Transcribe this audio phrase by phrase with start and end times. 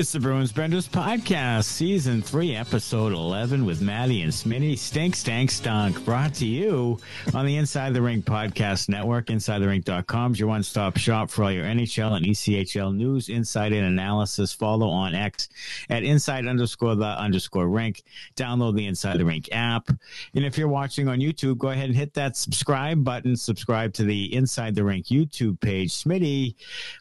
[0.00, 4.78] It's the Bruins Benders Podcast, Season 3, Episode 11 with Maddie and Smitty.
[4.78, 6.02] Stink, stank, stunk.
[6.06, 6.98] Brought to you
[7.34, 9.26] on the Inside the Rink Podcast Network.
[9.26, 13.84] InsideTheRink.com is your one stop shop for all your NHL and ECHL news, insight, and
[13.84, 14.54] analysis.
[14.54, 15.50] Follow on X
[15.90, 18.02] at inside underscore the underscore rink.
[18.36, 19.90] Download the Inside the Rink app.
[20.34, 23.36] And if you're watching on YouTube, go ahead and hit that subscribe button.
[23.36, 25.92] Subscribe to the Inside the Rink YouTube page.
[25.92, 26.54] Smitty,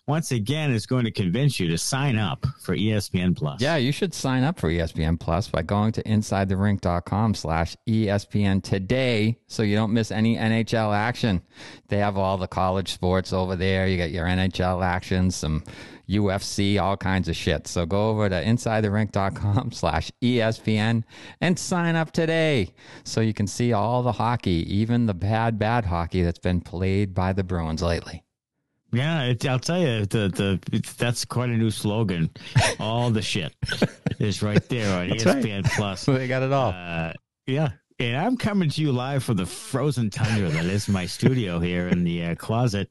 [0.06, 2.89] once again, is going to convince you to sign up for ESPN
[3.36, 3.62] Plus.
[3.62, 9.38] Yeah, you should sign up for ESPN Plus by going to insidetherink.com slash ESPN today
[9.48, 11.42] so you don't miss any NHL action.
[11.88, 13.88] They have all the college sports over there.
[13.88, 15.64] You got your NHL action, some
[16.10, 17.68] UFC, all kinds of shit.
[17.68, 21.04] So go over to insidetherink.com slash ESPN
[21.40, 25.86] and sign up today so you can see all the hockey, even the bad, bad
[25.86, 28.24] hockey that's been played by the Bruins lately.
[28.92, 32.30] Yeah, it, I'll tell you, the the that's quite a new slogan.
[32.80, 33.54] All the shit
[34.20, 35.74] is right there on That's ESPN right.
[35.74, 36.06] Plus.
[36.06, 36.72] They got it all.
[36.72, 37.14] Uh,
[37.46, 41.60] yeah, and I'm coming to you live from the frozen tundra that is my studio
[41.60, 42.90] here in the uh, closet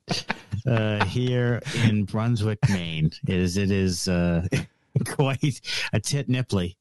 [0.66, 3.10] uh, here in Brunswick, Maine.
[3.26, 4.46] It is it is uh,
[5.06, 5.60] quite
[5.92, 6.76] a tit nipply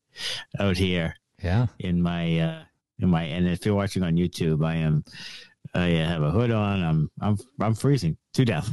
[0.59, 1.67] out here yeah.
[1.79, 2.63] in my uh,
[2.99, 5.03] in my and if you're watching on YouTube, I am
[5.78, 6.83] I have a hood on.
[6.83, 8.70] I'm I'm I'm freezing to death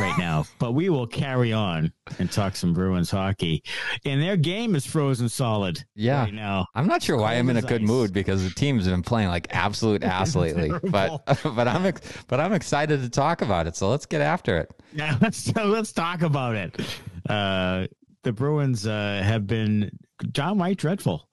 [0.00, 0.44] right now.
[0.58, 3.62] But we will carry on and talk some Bruins hockey.
[4.04, 6.22] And their game is frozen solid Yeah.
[6.24, 6.66] right now.
[6.74, 7.88] I'm not sure why Cold I'm in a good ice.
[7.88, 10.70] mood because the team's been playing like absolute ass lately.
[10.90, 11.22] But
[11.54, 13.76] but I'm ex- but I'm excited to talk about it.
[13.76, 14.70] So let's get after it.
[14.94, 16.80] Yeah, let's let's talk about it.
[17.28, 17.86] Uh,
[18.22, 19.90] the Bruins uh, have been
[20.32, 21.28] downright dreadful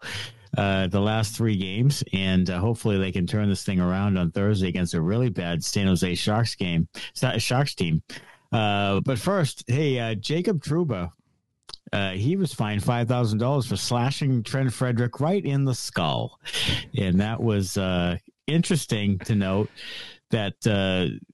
[0.57, 4.31] uh, the last three games, and uh, hopefully they can turn this thing around on
[4.31, 6.87] Thursday against a really bad San Jose Sharks game,
[7.37, 8.01] Sharks team.
[8.51, 11.11] Uh, but first, hey, uh, Jacob Trouba,
[11.93, 16.39] uh, he was fined five thousand dollars for slashing Trent Frederic right in the skull,
[16.97, 17.77] and that was
[18.47, 19.69] interesting to note
[20.31, 20.55] that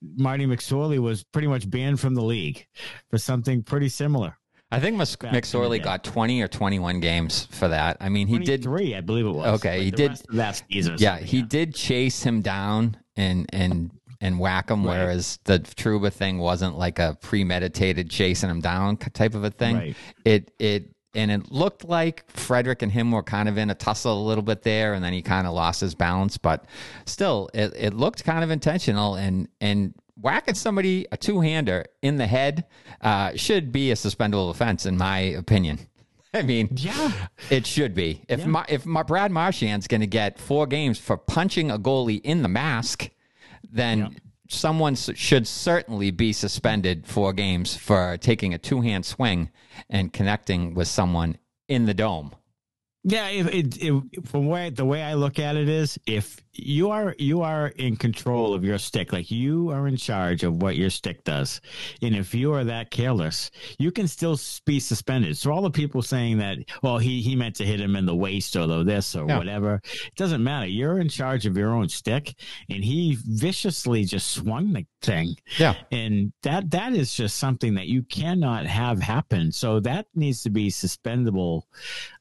[0.01, 2.67] Marty McSorley was pretty much banned from the league
[3.09, 4.37] for something pretty similar.
[4.73, 7.97] I think Mus- Back in the McSorley got 20 or 21 games for that.
[7.99, 9.59] I mean, he did three, I believe it was.
[9.59, 10.95] Okay, But he did- that season.
[10.99, 13.91] Yeah, he did chase him down and and
[14.21, 14.97] and whack him, Right.
[14.99, 19.75] whereas the Trouba thing wasn't like a premeditated chasing him down type of a thing.
[19.75, 19.95] Right.
[20.25, 24.23] It it and it looked like Frederic and him were kind of in a tussle
[24.23, 26.37] a little bit there, and then he kind of lost his balance.
[26.39, 26.65] But
[27.05, 32.17] still, it, it looked kind of intentional, and and whacking somebody a two hander in
[32.17, 32.65] the head
[33.01, 35.79] uh, should be a suspendable offense, in my opinion.
[36.33, 37.11] I mean, Yeah.
[37.49, 38.23] it should be.
[38.27, 42.21] If Ma- if Ma- Brad Marchand's going to get four games for punching a goalie
[42.23, 43.09] in the mask,
[43.71, 44.17] then
[44.49, 49.49] someone should certainly be suspended four games for taking a two hand swing
[49.89, 51.37] and connecting with someone
[51.67, 52.33] in the dome.
[53.03, 56.91] Yeah, it, it, it, from way the way I look at it is, if you
[56.91, 60.75] are you are in control of your stick, like you are in charge of what
[60.75, 61.59] your stick does,
[62.01, 63.49] and if you are that careless,
[63.79, 65.35] you can still be suspended.
[65.37, 68.15] So all the people saying that, well, he he meant to hit him in the
[68.15, 69.37] waist or the this or Yeah.
[69.37, 70.67] whatever, it doesn't matter.
[70.67, 72.35] You're in charge of your own stick,
[72.69, 75.35] and he viciously just swung the thing.
[75.57, 75.75] Yeah.
[75.91, 80.49] and that that is just something that you cannot have happen so that needs to
[80.49, 81.63] be suspendable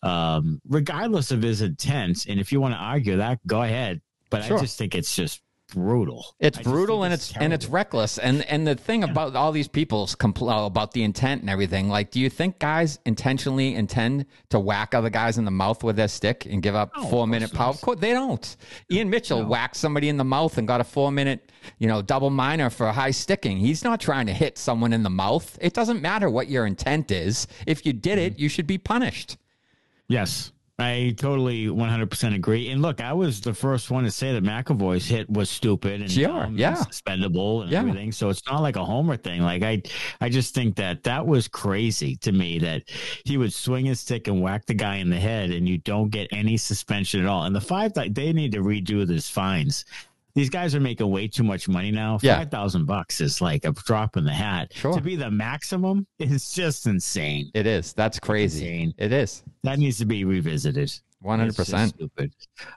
[0.02, 4.00] um regardless of his intent and if you want to argue that go ahead
[4.32, 4.58] but Sure.
[4.58, 5.40] i just think it's just
[5.74, 8.18] brutal It's I brutal and it's and it's reckless.
[8.18, 12.10] And and the thing about all these people's compl- about the intent and everything, like,
[12.10, 16.08] do you think guys intentionally intend to whack other guys in the mouth with their
[16.08, 17.70] stick and give up No, four minute power?
[17.70, 18.54] Of course, they don't.
[18.90, 22.28] Ian Mitchell whacked somebody in the mouth and got a four minute, you know, double
[22.28, 23.56] minor for high sticking.
[23.56, 25.56] He's not trying to hit someone in the mouth.
[25.58, 27.46] It doesn't matter what your intent is.
[27.66, 28.34] If you did Mm-hmm.
[28.34, 29.38] it, you should be punished.
[30.06, 32.70] yes I totally 100% agree.
[32.70, 36.10] And look, I was the first one to say that McAvoy's hit was stupid and
[36.10, 36.74] Sure, and yeah.
[36.74, 37.80] suspendable and Yeah.
[37.80, 38.10] everything.
[38.10, 39.42] So it's not like a homer thing.
[39.42, 39.82] Like I,
[40.20, 42.82] I just think that that was crazy to me that
[43.24, 46.08] he would swing his stick and whack the guy in the head and you don't
[46.10, 47.44] get any suspension at all.
[47.44, 49.84] And the five, they need to redo this fines.
[50.34, 52.18] These guys are making way too much money now.
[52.22, 52.38] Yeah.
[52.38, 54.72] Five thousand bucks is like a drop in the hat.
[54.72, 54.94] Sure.
[54.94, 57.50] To be the maximum is just insane.
[57.54, 57.92] It is.
[57.92, 58.64] That's crazy.
[58.66, 58.94] insane.
[58.98, 59.42] It is.
[59.62, 60.92] That needs to be revisited.
[61.20, 61.94] One hundred percent.
[61.94, 62.32] Stupid.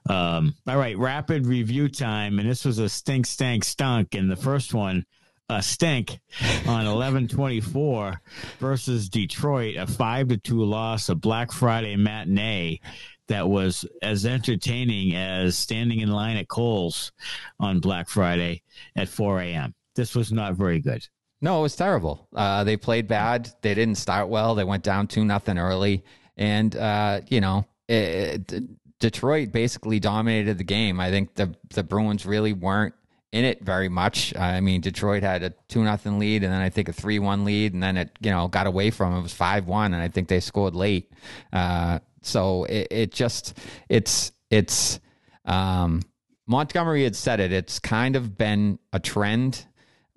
[0.09, 4.35] Um, all right, rapid review time, and this was a stink, stank, stunk, and the
[4.35, 5.03] first one,
[5.49, 6.19] a stink,
[6.67, 8.21] on eleven twenty four
[8.59, 12.81] versus Detroit, a five to two loss, a Black Friday matinee
[13.27, 17.11] that was as entertaining as standing in line at Kohl's
[17.59, 18.61] on Black Friday
[18.95, 19.73] at four a.m.
[19.95, 21.07] This was not very good.
[21.41, 22.27] No, it was terrible.
[22.35, 23.49] Uh, they played bad.
[23.61, 24.55] They didn't start well.
[24.55, 26.03] They went down two nothing early,
[26.37, 28.63] and uh, you know, it, it,
[28.99, 30.99] Detroit basically dominated the game.
[30.99, 32.95] I think the the Bruins really weren't
[33.35, 34.33] in it very much.
[34.37, 37.43] I mean, Detroit had a two nothing lead, and then I think a three one
[37.43, 39.19] lead, and then it you know got away from it.
[39.19, 41.11] it was five one, and I think they scored late.
[41.51, 43.57] Uh, so it, it just
[43.89, 45.01] it's it's
[45.43, 46.01] um,
[46.47, 47.51] Montgomery had said it.
[47.51, 49.65] It's kind of been a trend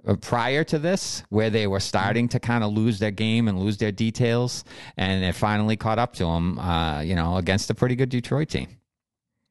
[0.07, 3.59] uh, prior to this where they were starting to kind of lose their game and
[3.59, 4.63] lose their details,
[4.97, 6.57] and it finally caught up to them.
[6.61, 8.78] Uh, you know, against a pretty good Detroit team.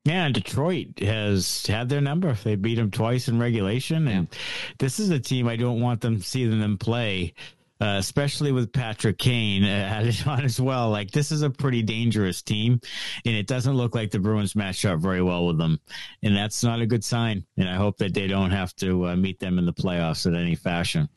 [0.08, 2.32] Yeah, and Detroit has had their number.
[2.32, 4.30] They beat them twice in regulation, and
[4.78, 7.34] this is a team I don't want them seeing them play
[7.80, 10.90] uh, especially with Patrick Kane uh, added on as well.
[10.90, 12.80] Like this is a pretty dangerous team,
[13.26, 15.80] and it doesn't look like the Bruins match up very well with them,
[16.24, 17.46] and that's not a good sign.
[17.58, 20.36] And I hope that they don't have to uh, meet them in the playoffs in
[20.36, 21.10] any fashion.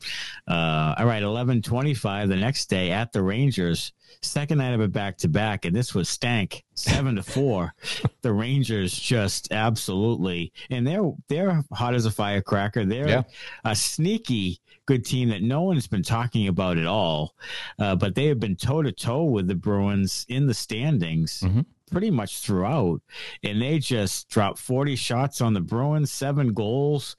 [0.47, 3.93] Uh, all right, eleven twenty-five the next day at the Rangers.
[4.23, 7.73] Second night of a back to back, and this was stank seven to four.
[8.21, 12.85] the Rangers just absolutely, and they're they're hot as a firecracker.
[12.85, 13.23] They're yeah.
[13.63, 14.59] a sneaky
[14.91, 17.33] good team that no one's been talking about at all.
[17.79, 21.41] Uh, but they have been toe to toe with the Bruins in the standings.
[21.43, 21.61] Mm-hmm
[21.91, 23.01] pretty much throughout.
[23.43, 27.17] And they just dropped 40 shots on the Bruins, seven goals,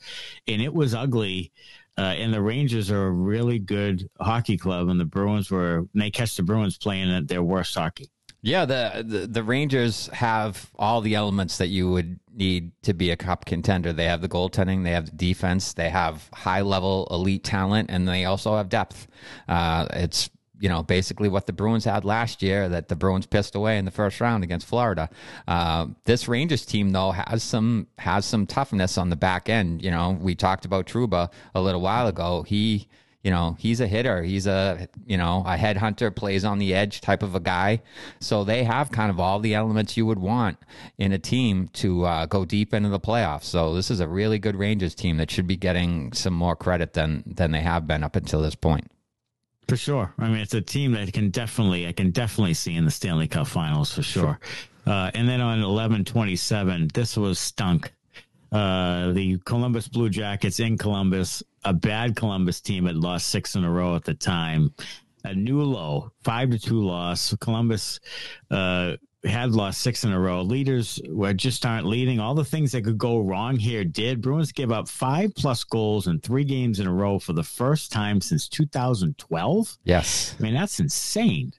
[0.48, 1.52] and it was ugly.
[1.98, 6.02] Uh, and the Rangers are a really good hockey club, and the Bruins were, and
[6.02, 8.08] they catch the Bruins playing at their worst hockey.
[8.44, 13.12] Yeah, the, the, the Rangers have all the elements that you would need to be
[13.12, 13.92] a cup contender.
[13.92, 18.08] They have the goaltending, they have the defense, they have high level elite talent, and
[18.08, 19.06] they also have depth.
[19.48, 20.28] Uh, it's
[20.58, 23.84] you know basically what the Bruins had last year that the Bruins pissed away in
[23.84, 25.08] the first round against Florida.
[25.46, 29.82] Uh, this Rangers team though has some has some toughness on the back end.
[29.84, 32.42] You know, we talked about Trouba a little while ago.
[32.42, 32.88] He
[33.22, 34.22] you know, he's a hitter.
[34.22, 37.82] He's a, you know, a headhunter, plays on the edge type of a guy.
[38.19, 40.58] So they have kind of all the elements you would want
[40.98, 43.44] in a team to uh, go deep into the playoffs.
[43.44, 46.94] So this is a really good Rangers team that should be getting some more credit
[46.94, 48.90] than than they have been up until this point.
[49.68, 50.12] For sure.
[50.18, 53.28] I mean, it's a team that can definitely, I can definitely see in the Stanley
[53.28, 54.22] Cup Finals for sure.
[54.84, 54.92] sure.
[54.92, 57.92] Uh, and then on eleven twenty seven, this was stunk.
[58.50, 63.64] Uh, the Columbus Blue Jackets in Columbus, a bad Columbus team had lost six in
[63.64, 64.75] a row at the time.
[65.25, 67.35] A new low, five to two loss.
[67.41, 68.00] Columbus
[68.50, 70.42] uh, had lost six in a row.
[70.42, 72.19] Leaders were just aren't leading.
[72.19, 74.20] All the things that could go wrong here did.
[74.20, 77.92] Bruins give up five plus goals in three games in a row for the first
[77.92, 79.78] time since 2012.
[79.84, 81.52] Yes, I mean that's insane.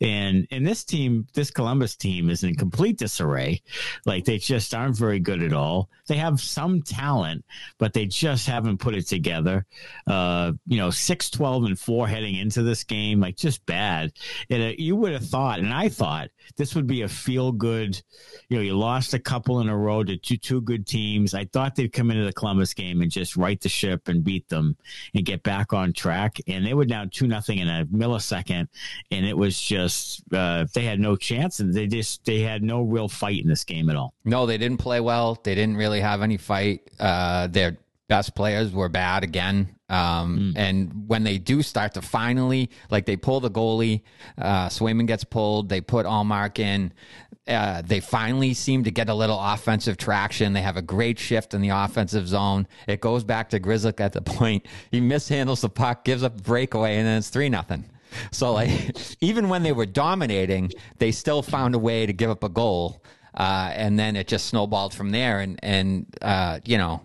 [0.00, 3.62] And and this team, this Columbus team, is in complete disarray.
[4.06, 5.90] Like they just aren't very good at all.
[6.06, 7.44] They have some talent,
[7.78, 9.66] but they just haven't put it together.
[10.06, 14.12] Uh, you know, six, 12, and four heading into this game, like just bad.
[14.50, 18.00] And uh, you would have thought, and I thought this would be a feel good.
[18.48, 21.34] You know, you lost a couple in a row to two two good teams.
[21.34, 24.48] I thought they'd come into the Columbus game and just right the ship and beat
[24.48, 24.76] them
[25.14, 26.38] and get back on track.
[26.46, 28.68] And they were down two nothing in a millisecond,
[29.10, 32.82] and it was just uh, they had no chance, and they just they had no
[32.82, 34.14] real fight in this game at all.
[34.24, 35.40] No, they didn't play well.
[35.42, 36.90] They didn't really have any fight.
[36.98, 39.74] Uh, their best players were bad again.
[39.92, 40.52] Um, mm.
[40.56, 44.00] And when they do start to finally, like they pull the goalie,
[44.38, 46.94] uh, Swayman gets pulled, they put Ullmark in.
[47.46, 50.54] Uh, they finally seem to get a little offensive traction.
[50.54, 52.66] They have a great shift in the offensive zone.
[52.88, 54.66] It goes back to Grzelcyk at the point.
[54.90, 57.84] He mishandles the puck, gives up a breakaway, and then it's 3 nothing.
[58.30, 58.70] So, like,
[59.20, 63.02] even when they were dominating, they still found a way to give up a goal.
[63.34, 65.40] Uh, and then it just snowballed from there.
[65.40, 67.02] And, and uh, you know,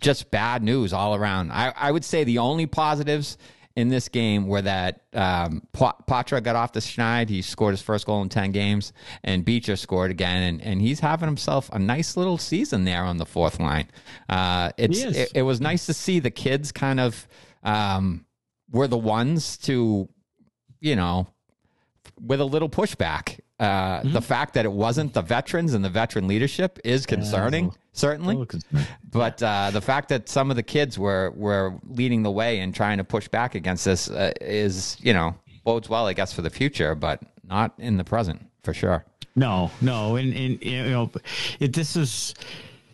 [0.00, 1.52] just bad news all around.
[1.52, 3.38] I, I would say the only positives
[3.76, 7.28] in this game were that um, Poitras got off the schneid.
[7.28, 8.92] He scored his first goal in 10 games,
[9.22, 10.42] and Beecher scored again.
[10.42, 13.88] And, and he's having himself a nice little season there on the fourth line.
[14.28, 17.28] Uh, it's it, it, was nice to see the kids kind of
[17.62, 18.26] um,
[18.70, 20.08] were the ones to,
[20.80, 21.28] you know,
[22.20, 23.40] with a little pushback.
[23.60, 24.12] Uh, mm-hmm.
[24.14, 28.46] The fact that it wasn't the veterans and the veteran leadership is concerning, yeah, certainly.
[29.10, 32.74] But uh, the fact that some of the kids were were leading the way and
[32.74, 36.40] trying to push back against this uh, is, you know, bodes well, I guess, for
[36.40, 39.04] the future, but not in the present for sure.
[39.36, 41.10] No, no, and, and you know,
[41.60, 42.34] it, this is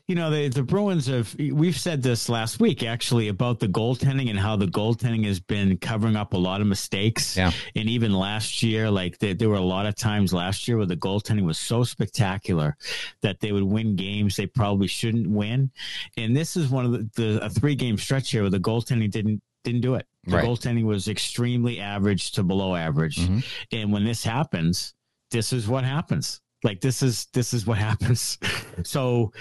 [0.08, 4.30] you know, the, the Bruins have, we've said this last week actually about the goaltending
[4.30, 7.36] and how the goaltending has been covering up a lot of mistakes.
[7.36, 7.50] Yeah.
[7.74, 10.86] And even last year, like the, there were a lot of times last year where
[10.86, 12.76] the goaltending was so spectacular
[13.22, 15.72] that they would win games they probably shouldn't win.
[16.16, 19.10] And this is one of the, the a three game stretch here where the goaltending
[19.10, 20.06] didn't didn't do it.
[20.22, 20.44] The Right.
[20.44, 23.16] goaltending was extremely average to below average.
[23.16, 23.44] Mhm.
[23.72, 24.94] And when this happens,
[25.32, 26.40] this is what happens.
[26.66, 28.38] Like this is this is what happens.
[28.82, 29.32] So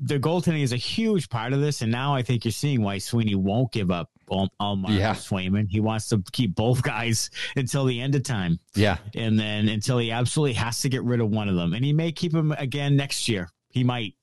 [0.00, 2.96] the goaltending is a huge part of this, and now I think you're seeing why
[2.98, 5.14] Sweeney won't give up Al- Almar Yeah.
[5.14, 5.66] Swayman.
[5.68, 8.96] He wants to keep both guys until the end of time, Yeah.
[9.14, 11.92] and then until he absolutely has to get rid of one of them, and he
[11.92, 13.50] may keep him again next year.
[13.72, 14.14] He might,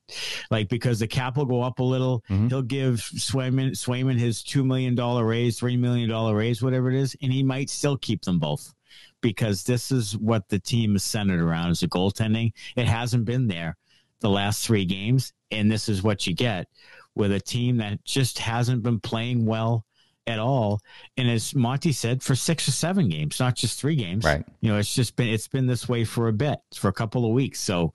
[0.52, 2.22] like because the cap will go up a little.
[2.30, 2.50] Mhm.
[2.50, 6.98] He'll give Swayman Swayman his two million dollar raise, three million dollar raise, whatever it
[7.00, 8.74] is, and he might still keep them both
[9.22, 12.52] because this is what the team is centered around is the goaltending.
[12.76, 13.78] It hasn't been there
[14.20, 16.68] the last three games, and this is what you get
[17.16, 19.86] with a team that just hasn't been playing well
[20.28, 20.82] at all.
[21.16, 24.26] And as Monty said, for six or seven games, not just three games.
[24.26, 24.46] Right.
[24.60, 27.26] You know, it's just been it's been this way for a bit, for a couple
[27.26, 27.60] of weeks.
[27.60, 27.94] So,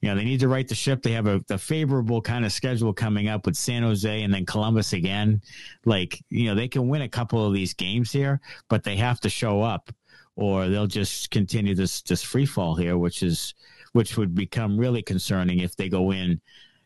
[0.00, 1.02] you know, they need to right the ship.
[1.02, 4.46] They have a the favorable kind of schedule coming up with San Jose and then
[4.46, 5.42] Columbus again.
[5.84, 9.20] Like, you know, they can win a couple of these games here, but they have
[9.20, 9.90] to show up
[10.36, 13.54] or they'll just continue this this free fall here, which is
[13.92, 16.40] which would become really concerning if they go in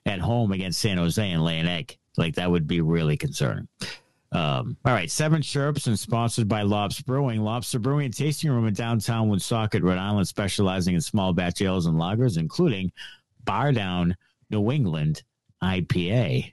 [0.07, 1.97] at home against San Jose and lay an egg.
[2.17, 3.69] Like that would be really concerning.
[4.31, 7.40] Um, all right, seven chirps and sponsored by Lops Brewing.
[7.40, 11.87] Lops Brewing and Tasting Room in downtown Woonsocket, Rhode Island, specializing in small batch ales
[11.87, 12.93] and lagers, including
[13.45, 14.14] Bar Down
[14.50, 15.23] New England
[15.62, 16.53] IPA.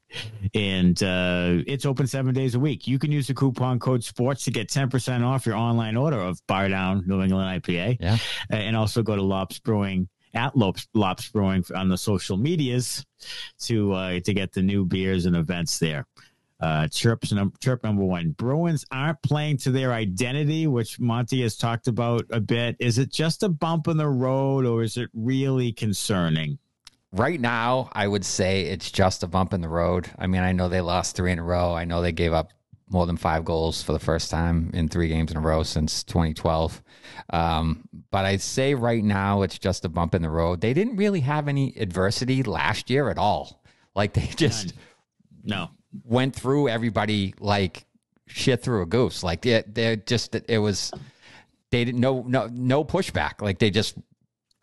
[0.54, 2.88] And uh, it's open seven days a week.
[2.88, 6.40] You can use the coupon code SPORTS to get 10% off your online order of
[6.48, 7.98] Bar Down New England IPA.
[8.00, 8.18] Yeah.
[8.50, 13.06] And also go to Lops Brewing at Lops, Lops Brewing on the social medias
[13.62, 16.06] to uh, to get the new beers and events there.
[16.60, 18.32] Uh, chirps num- chirp number one.
[18.32, 22.76] Bruins aren't playing to their identity, which Monty has talked about a bit.
[22.80, 26.58] Is it just a bump in the road, or is it really concerning?
[27.16, 30.10] Right now, I would say it's just a bump in the road.
[30.20, 31.74] I mean, I know they lost three in a row.
[31.74, 32.52] I know they gave up
[32.90, 36.04] more than five goals for the first time in three games in a row since
[36.04, 36.84] 2012.
[37.32, 40.60] Um, but I'd say right now it's just a bump in the road.
[40.60, 43.64] They didn't really have any adversity last year at all.
[43.96, 44.74] Like they just
[45.44, 45.70] No,
[46.04, 47.86] went through everybody like
[48.28, 49.24] shit through a goose.
[49.24, 50.92] Like they, they're just it was
[51.72, 53.42] they didn't no no no pushback.
[53.42, 53.96] Like they just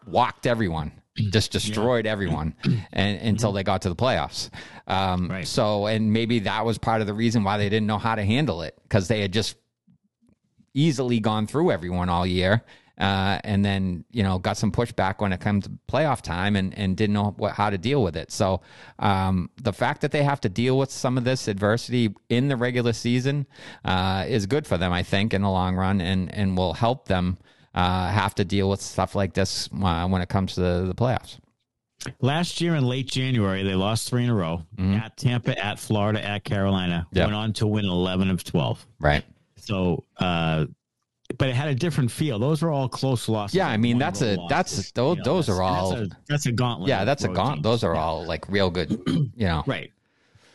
[0.06, 2.54] walked everyone, just destroyed everyone,
[2.92, 4.50] and until they got to the playoffs.
[4.86, 5.46] Um, Right.
[5.46, 8.24] So and maybe that was part of the reason why they didn't know how to
[8.24, 9.56] handle it because they had just
[10.74, 12.62] easily gone through everyone all year.
[12.98, 16.76] Uh, and then you know got some pushback when it comes to playoff time and,
[16.78, 18.30] and didn't know what, how to deal with it.
[18.30, 18.60] So
[18.98, 22.56] um, the fact that they have to deal with some of this adversity in the
[22.56, 23.46] regular season
[23.84, 27.08] uh, is good for them, I think, in the long run, and and will help
[27.08, 27.38] them
[27.74, 30.94] uh, have to deal with stuff like this uh, when it comes to the, the
[30.94, 31.38] playoffs.
[32.20, 36.24] Last year in late January, they lost three in a row at Tampa, at Florida,
[36.24, 37.06] at Carolina.
[37.12, 37.26] Yep.
[37.28, 38.84] Went on to win 11 of 12.
[38.98, 39.24] Right.
[39.56, 40.66] So, uh,
[41.38, 42.40] but it had a different feel.
[42.40, 43.54] Those were all close losses.
[43.54, 46.52] Yeah, I mean, that's a- that's- those- You those are all- That's a, that's a
[46.52, 46.88] gauntlet.
[46.88, 47.62] Yeah, that's a gauntlet.
[47.62, 48.00] Those are Yeah.
[48.02, 48.90] all like real good.
[49.36, 49.62] You know.
[49.66, 49.92] Right.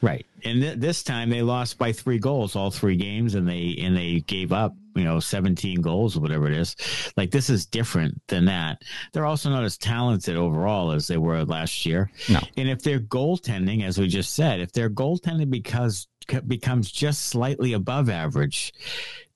[0.01, 0.25] Right.
[0.43, 3.95] And th- this time they lost by three goals all three games and they and
[3.97, 6.75] they gave up, you know, 17 goals or whatever it is.
[7.15, 8.81] Like this is different than that.
[9.13, 12.11] They're also not as talented overall as they were last year.
[12.29, 12.39] No.
[12.57, 16.07] And if their goaltending, as we just said, if their goaltending because
[16.47, 18.73] becomes just slightly above average,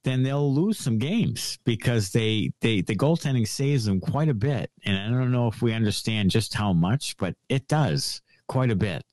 [0.03, 4.71] then they'll lose some games because they they the goaltending saves them quite a bit.
[4.83, 8.75] And I don't know if we understand just how much, but it does quite a
[8.75, 9.03] bit.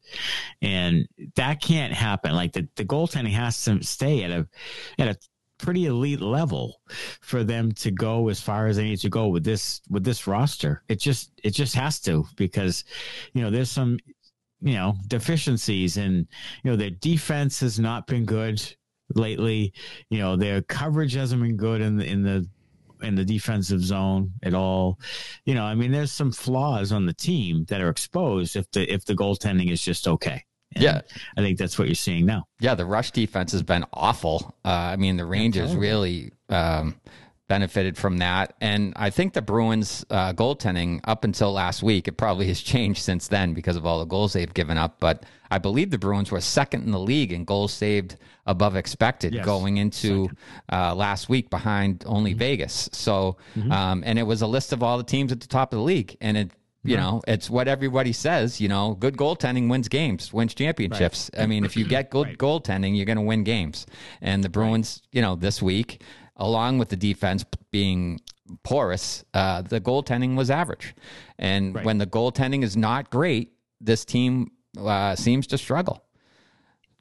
[0.62, 2.34] And that can't happen.
[2.34, 4.48] Like the, the goaltending has to stay at a
[4.98, 5.16] at a
[5.58, 6.80] pretty elite level
[7.20, 10.26] for them to go as far as they need to go with this with this
[10.26, 10.82] roster.
[10.88, 12.84] It just it just has to because
[13.34, 13.98] you know there's some
[14.60, 16.26] you know deficiencies and
[16.62, 18.62] you know their defense has not been good
[19.14, 19.72] lately.
[20.10, 22.48] You know their coverage hasn't been good in the in the
[23.02, 24.98] in the defensive zone at all.
[25.44, 28.92] You know, I mean, there's some flaws on the team that are exposed if the
[28.92, 30.44] if the goaltending is just okay.
[30.74, 31.00] And Yeah.
[31.36, 32.44] I think that's what you're seeing now.
[32.60, 34.54] Yeah, the rush defense has been awful.
[34.64, 35.86] Uh, I mean, the Rangers totally.
[35.86, 36.94] really um,
[37.48, 38.54] benefited from that.
[38.60, 43.02] And I think the Bruins uh, goaltending up until last week, it probably has changed
[43.02, 44.96] since then because of all the goals they've given up.
[45.00, 49.32] But I believe the Bruins were second in the league in goals saved above expected
[49.34, 50.28] Yes, going into
[50.70, 52.90] uh, last week behind only Vegas.
[52.92, 53.38] So,
[53.70, 55.82] um, and it was a list of all the teams at the top of the
[55.84, 56.16] league.
[56.20, 56.50] And it,
[56.90, 61.30] you know, it's what everybody says, you know, good goaltending wins games, wins championships.
[61.38, 63.86] I mean, if you get good goaltending, you're going to win games.
[64.20, 66.02] And the Bruins, you know, this week,
[66.36, 68.20] along with the defense being
[68.62, 70.94] porous, uh, the goaltending was average.
[71.38, 71.84] And Right.
[71.84, 76.04] when the goaltending is not great, this team uh, seems to struggle.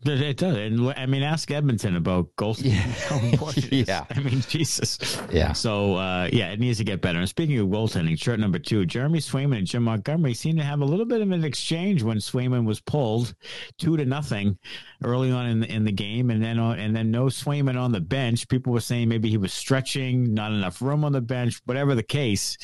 [0.06, 0.56] It does.
[0.56, 2.62] And I mean, ask Edmonton about goals.
[2.62, 2.86] Yeah.
[3.72, 4.06] yeah.
[4.12, 5.20] I mean, Jesus.
[5.32, 5.54] Yeah.
[5.54, 7.18] So, uh, yeah, it needs to get better.
[7.18, 10.82] And speaking of goaltending, shirt number two, Jeremy Swayman and Jim Montgomery seem to have
[10.82, 13.34] a little bit of an exchange when Swayman was pulled
[13.80, 14.60] two to nothing
[15.04, 16.30] early on in the, in the game.
[16.30, 18.48] And then, and then no Swayman on the bench.
[18.48, 22.04] People were saying maybe he was stretching, not enough room on the bench, whatever the
[22.04, 22.58] case.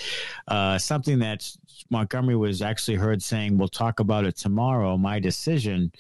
[0.48, 1.50] Uh, something that
[1.90, 4.98] Montgomery was actually heard saying, we'll talk about it tomorrow.
[4.98, 5.92] My decision.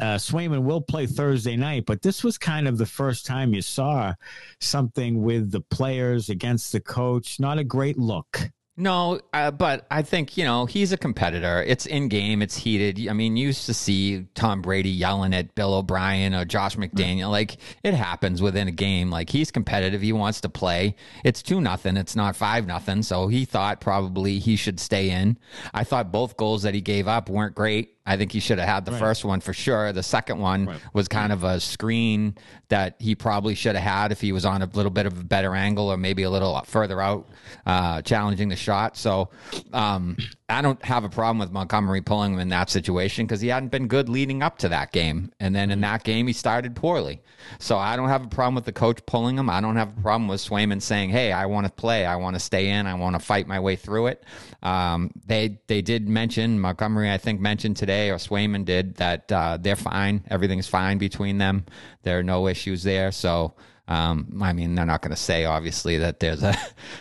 [0.00, 3.62] Uh, Swayman will play Thursday night, but this was kind of the first time you
[3.62, 4.14] saw
[4.60, 7.38] something with the players against the coach.
[7.38, 8.50] Not a great look.
[8.74, 11.62] No, uh, but I think, you know, he's a competitor.
[11.62, 13.06] It's in game, it's heated.
[13.06, 17.30] I mean, you used to see Tom Brady yelling at Bill O'Brien or Josh McDaniel.
[17.30, 19.10] Like, it happens within a game.
[19.10, 20.00] Like, he's competitive.
[20.00, 20.96] He wants to play.
[21.22, 21.98] It's 2 nothing.
[21.98, 23.02] It's not 5 nothing.
[23.02, 25.36] So he thought probably he should stay in.
[25.74, 27.96] I thought both goals that he gave up weren't great.
[28.04, 29.00] I think he should have had the right.
[29.00, 29.92] first one for sure.
[29.92, 30.80] The second one right.
[30.92, 32.36] was kind of a screen
[32.68, 35.24] that he probably should have had if he was on a little bit of a
[35.24, 37.28] better angle or maybe a little further out,
[37.64, 38.96] uh, challenging the shot.
[38.96, 39.30] So
[39.72, 40.16] um,
[40.52, 43.70] I don't have a problem with Montgomery pulling him in that situation because he hadn't
[43.70, 45.32] been good leading up to that game.
[45.38, 45.92] And then in mm-hmm.
[45.92, 47.22] that game, he started poorly.
[47.58, 49.48] So I don't have a problem with the coach pulling him.
[49.48, 52.04] I don't have a problem with Swayman saying, hey, I want to play.
[52.04, 52.86] I want to stay in.
[52.86, 54.24] I want to fight my way through it.
[54.62, 59.30] Um, they, they did mention, Montgomery, I think, mentioned today today, or Swayman did, that
[59.30, 60.24] uh, they're fine.
[60.30, 61.64] Everything's fine between them.
[62.02, 63.12] There are no issues there.
[63.12, 63.54] So,
[63.88, 66.52] um, I mean, they're not going to say obviously that there's a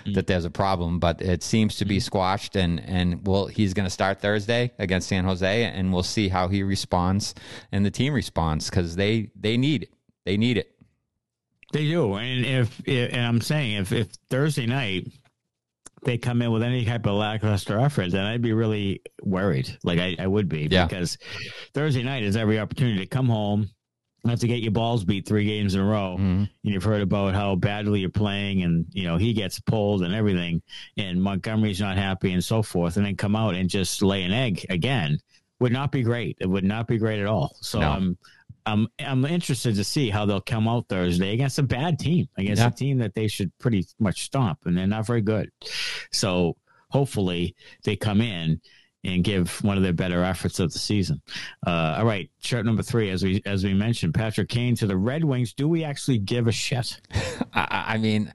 [0.05, 0.13] mm.
[0.15, 2.01] that there's a problem, but it seems to be mm.
[2.01, 2.55] squashed.
[2.55, 6.47] And and well, he's going to start Thursday against San Jose, and we'll see how
[6.47, 7.35] he responds
[7.71, 9.93] and the team responds because they they need it.
[10.25, 10.71] They need it.
[11.71, 15.07] They do, and if, if and I'm saying if if Thursday night
[16.03, 19.77] they come in with any type of lackluster effort, then I'd be really worried.
[19.83, 20.85] Like I, I would be yeah.
[20.85, 21.17] because
[21.73, 23.69] Thursday night is every opportunity to come home,
[24.29, 26.15] have to get your balls beat three games in a row.
[26.19, 26.43] Mm-hmm.
[26.43, 30.13] And you've heard about how badly you're playing and, you know, he gets pulled and
[30.13, 30.61] everything
[30.97, 32.97] and Montgomery's not happy and so forth.
[32.97, 35.19] And then come out and just lay an egg again
[35.59, 36.37] would not be great.
[36.39, 37.55] It would not be great at all.
[37.61, 37.89] So no.
[37.89, 38.17] I'm,
[38.65, 42.61] I'm I'm interested to see how they'll come out Thursday against a bad team, against
[42.61, 42.67] yeah.
[42.67, 45.51] a team that they should pretty much stomp, and they're not very good.
[46.11, 46.57] So
[46.89, 48.61] hopefully they come in
[49.03, 51.21] and give one of their better efforts of the season.
[51.65, 54.97] Uh, all right, shirt number three, as we as we mentioned, Patrick Kane to the
[54.97, 55.53] Red Wings.
[55.53, 56.99] Do we actually give a shit?
[57.53, 58.33] I, I mean,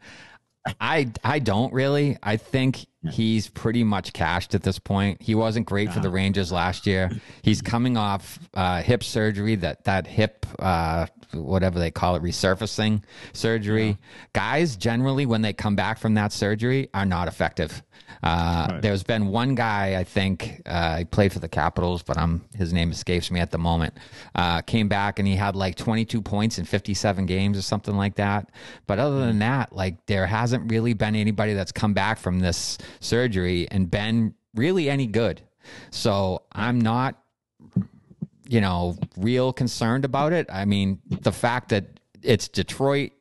[0.80, 2.18] I I don't really.
[2.22, 5.22] I think he's pretty much cashed at this point.
[5.22, 6.16] He wasn't great for the uh-huh.
[6.16, 7.10] Rangers last year.
[7.42, 9.56] He's coming off uh, hip surgery.
[9.56, 13.88] That that hip, uh, whatever they call it, resurfacing surgery.
[13.88, 13.94] Yeah.
[14.32, 17.82] Guys generally, when they come back from that surgery, are not effective.
[18.22, 18.82] Uh, right.
[18.82, 22.72] There's been one guy, I think, uh, he played for the Capitals, but I'm, his
[22.72, 23.94] name escapes me at the moment.
[24.34, 28.16] Uh, came back and he had like 22 points in 57 games or something like
[28.16, 28.50] that.
[28.86, 32.78] But other than that, like there hasn't really been anybody that's come back from this
[33.00, 35.42] surgery and been really any good.
[35.90, 37.22] So I'm not,
[38.48, 40.46] you know, real concerned about it.
[40.50, 43.12] I mean, the fact that it's Detroit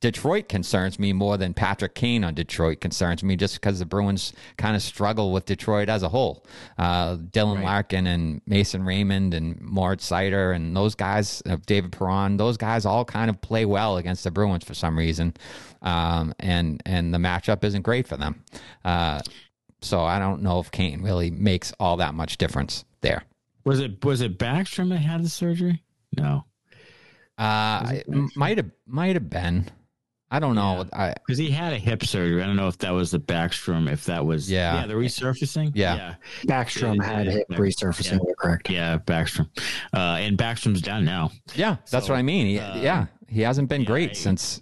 [0.00, 4.32] Detroit concerns me more than Patrick Kane on Detroit concerns me, just because the Bruins
[4.56, 6.46] kind of struggle with Detroit as a whole.
[6.78, 7.64] Uh, Dylan right.
[7.64, 12.86] Larkin and Mason Raymond and Moritz Seider and those guys, uh, David Perron, those guys
[12.86, 15.34] all kind of play well against the Bruins for some reason,
[15.82, 18.42] um, and and the matchup isn't great for them.
[18.84, 19.20] Uh,
[19.82, 23.24] so I don't know if Kane really makes all that much difference there.
[23.64, 25.82] Was it was it Backstrom that had the surgery?
[26.16, 26.46] No.
[27.36, 28.00] Uh,
[28.34, 29.70] might have might have been.
[30.30, 30.84] I don't know.
[30.84, 32.42] Because he had a hip surgery.
[32.42, 35.72] I don't know if that was the Backstrom, if that was yeah, yeah the resurfacing.
[35.74, 36.14] Yeah, yeah.
[36.42, 38.20] Backstrom yeah, had hip resurfacing.
[38.24, 38.34] Yeah.
[38.38, 38.70] correct.
[38.70, 39.48] Yeah, Backstrom,
[39.92, 41.32] uh, and Backstrom's done now.
[41.54, 42.46] Yeah, that's so, what I mean.
[42.46, 44.60] He, uh, yeah, he hasn't been great I, since.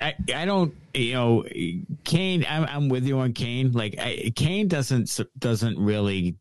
[0.00, 1.44] I, I don't you know
[2.04, 2.46] Kane.
[2.48, 3.72] I'm, I'm with you on Kane.
[3.72, 6.36] Like I, Kane doesn't doesn't really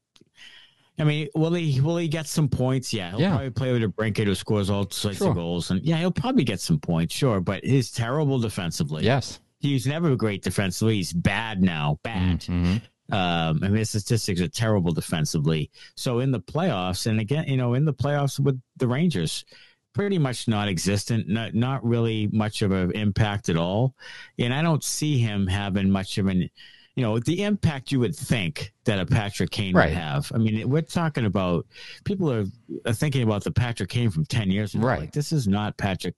[1.00, 2.92] I mean, will he will he get some points?
[2.92, 3.30] Yeah, he'll yeah.
[3.30, 5.30] probably play with a DeBrincat who scores all sorts sure.
[5.30, 7.40] of goals, and yeah, he'll probably get some points, sure.
[7.40, 9.04] But he's terrible defensively.
[9.04, 10.96] Yes, he's never great defensively.
[10.96, 12.42] He's bad now, bad.
[12.42, 12.78] Mm-hmm.
[13.10, 15.72] Um, I mean, his statistics are terrible defensively.
[15.96, 19.46] So in the playoffs, and again, you know, in the playoffs with the Rangers,
[19.94, 23.96] pretty much non-existent, not not really much of an impact at all.
[24.40, 26.50] And I don't see him having much of an
[26.98, 29.90] you know, the impact you would think that a Patrick Kane right.
[29.90, 30.32] would have.
[30.34, 31.68] I mean, we're talking about
[32.06, 32.46] people are,
[32.88, 34.88] are thinking about the Patrick Kane from 10 years ago.
[34.88, 35.02] Right.
[35.02, 36.16] Like, this is not Patrick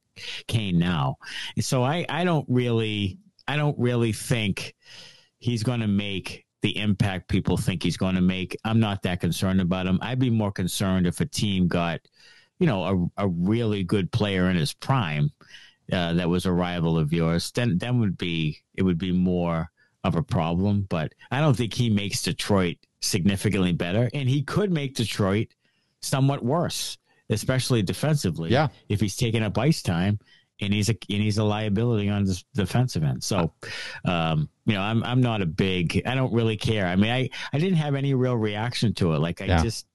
[0.48, 1.18] Kane now.
[1.60, 4.74] So I, I don't really, I don't really think
[5.40, 8.56] he's going to make the impact people think he's going to make.
[8.64, 10.00] I'm not that concerned about him.
[10.02, 12.00] I'd be more concerned if a team got
[12.60, 15.32] you know, a, a really good player in his prime
[15.92, 19.72] uh, that was a rival of yours, then then would be it would be more
[20.04, 20.86] of a problem.
[20.90, 25.48] But I don't think he makes Detroit significantly better, and he could make Detroit
[26.02, 26.98] somewhat worse,
[27.30, 28.52] especially defensively.
[28.52, 30.20] Yeah, if he's taking up ice time
[30.62, 33.24] and he's a and he's a liability on the defensive end.
[33.24, 33.54] So,
[34.06, 36.02] um, you know, I'm I'm not a big.
[36.06, 36.86] I don't really care.
[36.86, 39.20] I mean, I I didn't have any real reaction to it.
[39.20, 39.64] Like I yeah.
[39.64, 39.86] just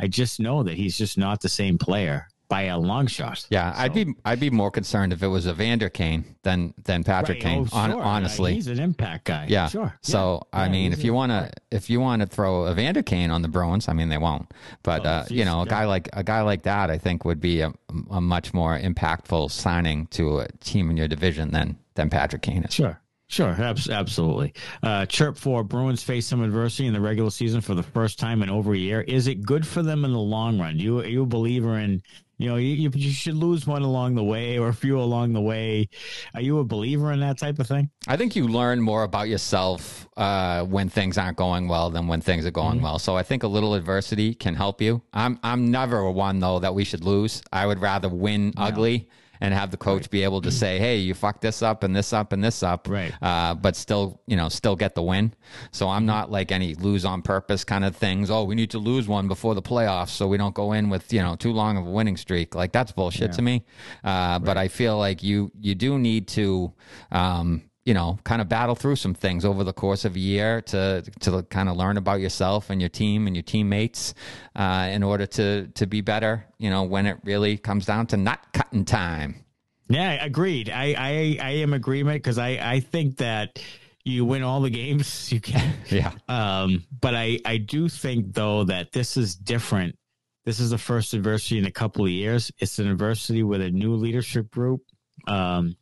[0.00, 3.46] I just know that he's just not the same player by a long shot.
[3.48, 3.80] Yeah, so.
[3.80, 7.42] I'd be I'd be more concerned if it was Evander Kane than than Patrick right.
[7.42, 7.68] Kane.
[7.72, 8.02] Oh, sure.
[8.02, 9.46] honestly, he's an impact guy.
[9.48, 9.98] Yeah, sure.
[10.02, 10.60] So yeah.
[10.60, 13.48] I mean, if you want to if you want to throw Evander Kane on the
[13.48, 14.52] Bruins, I mean they won't.
[14.82, 17.40] But oh, uh, you know, a guy like a guy like that, I think would
[17.40, 17.72] be a,
[18.10, 22.64] a much more impactful signing to a team in your division than than Patrick Kane
[22.64, 22.74] is.
[22.74, 23.00] Sure.
[23.32, 24.52] Sure, absolutely.
[24.82, 28.42] Uh, chirp for Bruins face some adversity in the regular season for the first time
[28.42, 29.00] in over a year.
[29.00, 30.78] Is it good for them in the long run?
[30.78, 32.02] You are you a believer in
[32.42, 35.40] you know you, you should lose one along the way or a few along the
[35.40, 35.88] way?
[36.34, 37.88] Are you a believer in that type of thing?
[38.08, 42.20] I think you learn more about yourself uh, when things aren't going well than when
[42.20, 42.84] things are going mm-hmm.
[42.84, 42.98] well.
[42.98, 45.02] So I think a little adversity can help you.
[45.12, 47.42] I'm I'm never one though that we should lose.
[47.52, 49.08] I would rather win ugly
[49.42, 50.10] and have the coach right.
[50.10, 52.88] be able to say, "Hey, you fucked this up and this up and this up,"
[52.88, 53.12] right?
[53.20, 55.34] Uh, but still, you know, still get the win.
[55.72, 58.30] So I'm not like any lose on purpose kind of things.
[58.30, 61.12] Oh, we need to lose one before the playoffs so we don't go in with
[61.12, 62.54] you know too long of a winning streak.
[62.54, 63.36] Like that's bullshit yeah.
[63.36, 63.64] to me.
[64.04, 64.38] Uh, right.
[64.44, 66.72] But I feel like you you do need to.
[67.10, 70.60] Um, you know, kind of battle through some things over the course of a year
[70.62, 74.14] to to kind of learn about yourself and your team and your teammates
[74.54, 76.44] uh, in order to to be better.
[76.58, 79.44] You know, when it really comes down to not cutting time.
[79.88, 80.70] Yeah, agreed.
[80.70, 83.60] I I, I am agreement because I I think that
[84.04, 85.74] you win all the games you can.
[85.90, 86.12] yeah.
[86.28, 89.96] Um, but I I do think though that this is different.
[90.44, 92.50] This is the first adversity in a couple of years.
[92.58, 94.82] It's an adversity with a new leadership group.
[95.28, 95.76] Um,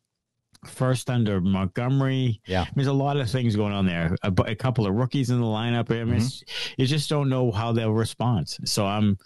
[0.64, 2.40] first under Montgomery.
[2.46, 4.16] Yeah, there's a lot of things going on there.
[4.22, 5.90] A, a couple of rookies in the lineup.
[5.90, 6.74] I mean, mm-hmm.
[6.76, 8.48] you just don't know how they'll respond.
[8.64, 9.18] So I'm,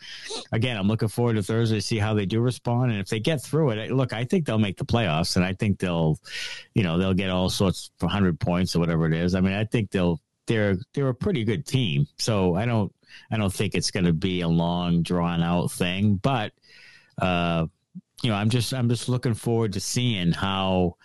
[0.53, 3.21] again, I'm looking forward to Thursday to see how they do respond, and if they
[3.21, 6.19] get through it, look, I think they'll make the playoffs, and I think they'll,
[6.75, 9.35] you know, they'll get all sorts of hundred points or whatever it is.
[9.35, 10.21] I mean, I think they'll.
[10.47, 12.93] They're they're a pretty good team, so I don't
[13.31, 16.53] I don't think it's going to be a long drawn out thing, but
[17.17, 17.67] uh,
[18.23, 20.97] you know, I'm just I'm just looking forward to seeing how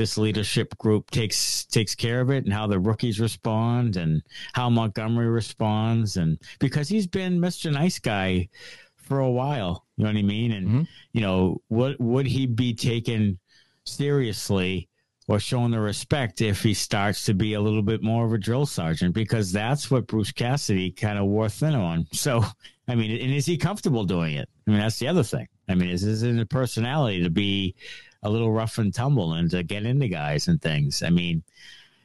[0.00, 4.22] this leadership group takes takes care of it and how the rookies respond and
[4.54, 7.70] how Montgomery responds and because he's been Mr.
[7.70, 8.48] Nice Guy
[8.96, 10.52] for a while, you know what I mean?
[10.52, 10.82] And mm-hmm.
[11.12, 13.38] you know, what would he be taken
[13.84, 14.88] seriously
[15.28, 18.38] or shown the respect if he starts to be a little bit more of a
[18.38, 22.06] drill sergeant because that's what Bruce Cassidy kind of wore thin on.
[22.12, 22.42] So,
[22.88, 24.48] I mean, and is he comfortable doing it?
[24.66, 25.46] I mean, that's the other thing.
[25.68, 27.74] I mean, is his personality to be
[28.22, 31.02] a little rough and tumble and to get into guys and things.
[31.02, 31.42] I mean,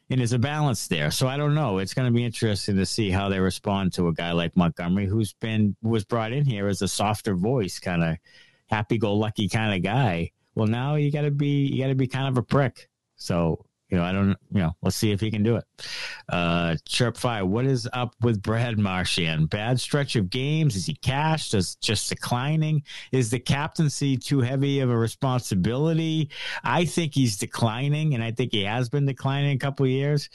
[0.09, 1.09] and there's a balance there.
[1.11, 1.79] So I don't know.
[1.79, 5.07] It's going to be interesting to see how they respond to a guy like Montgomery,
[5.07, 8.17] who's been was brought in here as a softer voice, kind of
[8.67, 10.31] happy-go-lucky kind of guy.
[10.53, 12.87] Well, now you got to be you got to be kind of a prick.
[13.15, 15.63] So you know, I don't, you know, let's see if he can do it.
[16.27, 19.49] Uh, Chirp Five, what is up with Brad Marchand?
[19.49, 20.75] Bad stretch of games?
[20.75, 21.53] Is he cashed?
[21.53, 22.81] Is just declining?
[23.11, 26.31] Is the captaincy too heavy of a responsibility?
[26.63, 30.29] I think he's declining, and I think he has been declining a couple years.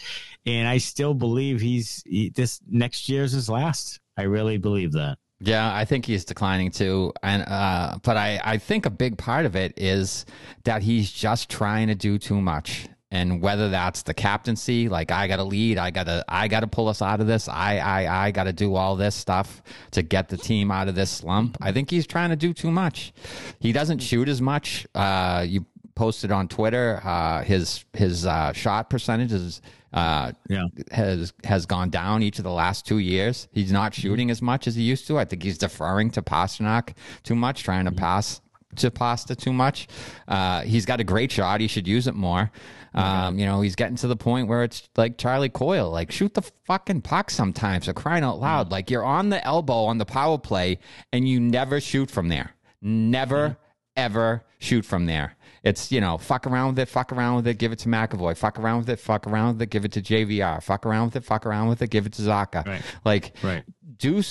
[0.47, 3.99] And I still believe he's he, this next year's his last.
[4.17, 5.19] I really believe that.
[5.41, 9.45] Yeah, I think he's declining too, and uh, but I I think a big part
[9.45, 10.25] of it is
[10.65, 15.27] that he's just trying to do too much and whether that's the captaincy like i
[15.27, 18.53] gotta lead i gotta i gotta pull us out of this i i i gotta
[18.53, 22.07] do all this stuff to get the team out of this slump i think he's
[22.07, 23.13] trying to do too much.
[23.59, 28.89] He doesn't shoot as much uh you posted on twitter uh his his uh shot
[28.91, 29.61] percentage is
[29.93, 30.67] uh yeah.
[30.93, 33.49] has has gone down each of the last two years.
[33.53, 35.19] He's not shooting as much as he used to.
[35.19, 36.95] I think he's deferring to Pastrnak
[37.25, 38.41] too much trying to pass
[38.77, 39.89] to pasta too much.
[40.29, 41.61] Uh he's got a great shot.
[41.61, 42.53] He should use it more
[42.95, 46.35] um, you know, he's getting to the point where it's like Charlie Coyle, like shoot
[46.35, 47.87] the fucking puck sometimes.
[47.87, 48.73] For crying out loud, mm.
[48.73, 50.79] like you're on the elbow on the power play
[51.13, 52.55] and you never shoot from there.
[52.83, 53.57] Never,
[53.97, 55.37] ever shoot from there.
[55.63, 58.37] It's, you know, fuck around with it, fuck around with it, give it to McAvoy,
[58.37, 61.17] fuck around with it, fuck around with it, give it to JVR, fuck around with
[61.17, 62.67] it, fuck around with it, give it to Zacha.
[62.67, 62.83] Right.
[63.05, 63.63] Like, right.
[63.99, 64.23] do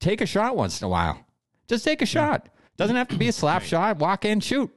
[0.00, 1.18] take a shot once in a while.
[1.66, 2.50] Just take a shot.
[2.76, 3.68] Doesn't have to be a slap right.
[3.68, 3.98] shot.
[3.98, 4.70] Walk in, shoot.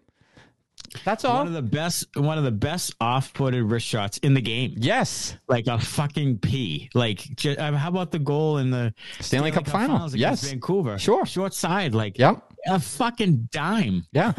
[1.06, 1.38] That's all.
[1.38, 4.74] One of the best, one of the best off-footed wrist shots in the game.
[4.78, 6.90] Yes, like a fucking pee.
[6.94, 10.16] Like, just, uh, how about the goal in the Stanley, Stanley Cup, Cup, Finals?
[10.16, 10.98] yes, Vancouver.
[10.98, 11.94] Sure, short side.
[11.96, 12.44] Like, yep.
[12.68, 14.06] A fucking dime.
[14.12, 14.34] Yeah,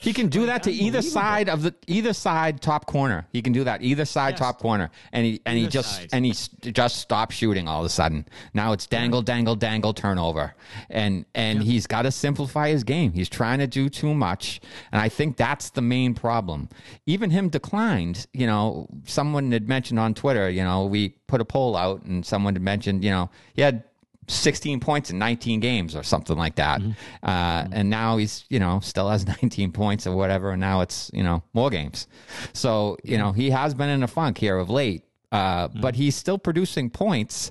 [0.00, 3.26] he can do that to either side of the either side top corner.
[3.32, 4.38] He can do that either side Yes.
[4.38, 6.08] top corner, and he and he just side.
[6.12, 8.26] and he just stopped shooting all of a sudden.
[8.54, 10.54] Now it's dangle, dangle, dangle, turnover,
[10.90, 13.12] and and he's got to simplify his game.
[13.12, 14.60] He's trying to do too much,
[14.92, 16.68] and I think that's the main problem.
[17.06, 18.26] Even him declined.
[18.32, 20.48] You know, someone had mentioned on Twitter.
[20.48, 23.04] You know, we put a poll out, and someone had mentioned.
[23.04, 23.84] You know, he had
[24.28, 26.80] 16 points in 19 games or something like that.
[27.22, 30.50] Uh, and now he's, you know, still has 19 points or whatever.
[30.50, 32.06] And now it's, you know, more games.
[32.52, 36.14] So, you know, he has been in a funk here of late, uh, but he's
[36.14, 37.50] still producing points.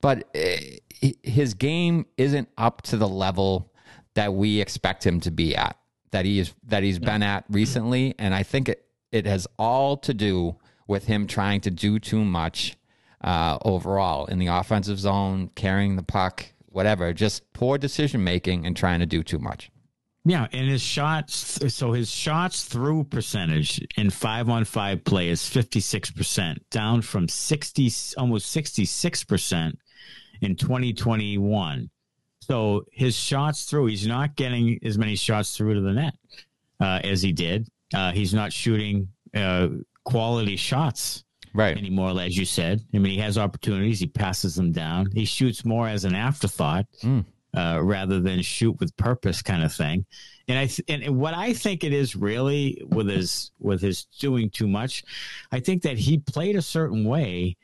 [0.00, 0.38] But uh,
[1.02, 3.72] h- his game isn't up to the level
[4.14, 5.76] that we expect him to be at,
[6.10, 8.14] that he is, that he's been at recently.
[8.18, 10.56] And I think it, it has all to do
[10.86, 12.76] with him trying to do too much
[13.24, 17.12] uh, overall in the offensive zone, carrying the puck, whatever.
[17.12, 19.70] Just poor decision making and trying to do too much.
[20.26, 21.58] Yeah, and his shots.
[21.74, 27.02] So his shots through percentage in five on five play is fifty six percent, down
[27.02, 29.78] from sixty, almost sixty six percent
[30.40, 31.90] in twenty twenty one.
[32.40, 36.14] So his shots through, he's not getting as many shots through to the net
[36.80, 37.68] uh, as he did.
[37.94, 39.68] Uh, he's not shooting uh,
[40.04, 41.76] quality shots Right.
[41.76, 42.82] anymore, as you said.
[42.92, 45.10] I mean, he has opportunities, he passes them down.
[45.12, 47.24] He shoots more as an afterthought Mm.
[47.56, 50.04] uh, rather than shoot with purpose, kind of thing.
[50.48, 54.50] And I th- and what I think it is really with his with his doing
[54.50, 55.04] too much,
[55.52, 57.56] I think that he played a certain way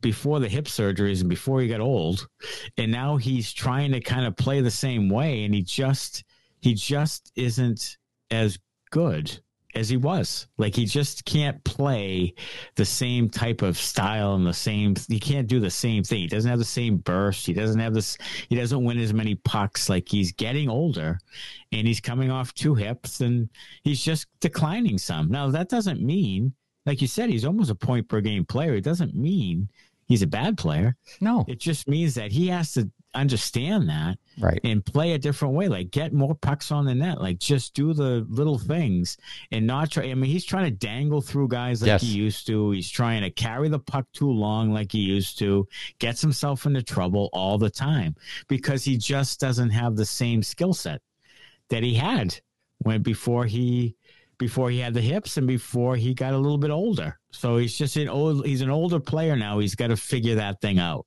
[0.00, 2.28] before the hip surgeries and before he got old,
[2.76, 6.24] and now he's trying to kind of play the same way, and he just
[6.60, 7.96] he just isn't
[8.30, 8.58] as
[8.90, 9.40] good
[9.78, 10.48] as he was.
[10.58, 12.34] Like he just can't play
[12.74, 14.94] the same type of style and the same.
[15.08, 16.20] He can't do the same thing.
[16.20, 17.46] He doesn't have the same burst.
[17.46, 18.18] He doesn't have this.
[18.48, 19.88] He doesn't win as many pucks.
[19.88, 21.18] Like he's getting older,
[21.72, 23.48] and he's coming off two hips, and
[23.84, 25.28] he's just declining some.
[25.28, 26.52] Now that doesn't mean,
[26.86, 28.74] like you said, he's almost a point per game player.
[28.74, 29.68] It doesn't mean
[30.06, 30.96] he's a bad player.
[31.20, 31.44] No.
[31.48, 34.60] It just means that he has to understand that Right.
[34.62, 35.68] and play a different way.
[35.68, 37.20] Like get more pucks on the net.
[37.20, 39.16] Like just do the little things
[39.50, 40.04] and not try.
[40.04, 42.02] I mean, he's trying to dangle through guys like Yes.
[42.02, 42.70] he used to.
[42.70, 45.66] He's trying to carry the puck too long like he used to.
[45.98, 48.14] Gets himself into trouble all the time
[48.46, 51.00] because he just doesn't have the same skill set
[51.70, 52.38] that he had
[52.78, 53.96] when before he
[54.38, 57.18] before he had the hips and before he got a little bit older.
[57.32, 58.46] So he's just an old.
[58.46, 59.58] He's an older player now.
[59.58, 61.06] He's got to figure that thing out.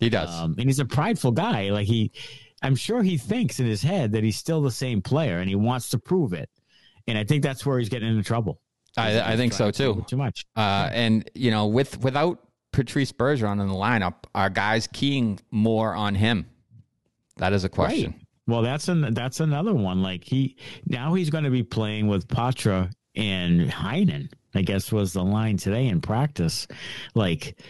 [0.00, 0.34] He does.
[0.34, 1.70] Um, and he's a prideful guy.
[1.70, 2.12] Like he,
[2.62, 5.56] I'm sure he thinks in his head that he's still the same player and he
[5.56, 6.50] wants to prove it.
[7.06, 8.60] And I think that's where he's getting into trouble.
[8.96, 10.04] I, I think so too.
[10.08, 10.44] Too much.
[10.56, 12.40] Uh, and you know, with without
[12.72, 16.46] Patrice Bergeron in the lineup, are guys keying more on him?
[17.36, 18.10] That is a question.
[18.12, 18.20] Right.
[18.48, 20.02] Well, that's an that's another one.
[20.02, 20.56] Like he
[20.86, 24.30] now he's going to be playing with Poitras and Heinen.
[24.54, 26.66] I guess was the line today in practice.
[27.14, 27.60] Like,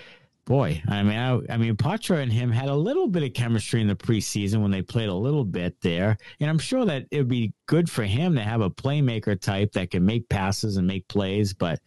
[0.49, 3.83] boy, I mean, I, I mean, Poitras and him had a little bit of chemistry
[3.83, 7.19] in the preseason when they played a little bit there, and I'm sure that it
[7.19, 10.87] would be good for him to have a playmaker type that can make passes and
[10.87, 11.53] make plays.
[11.53, 11.81] But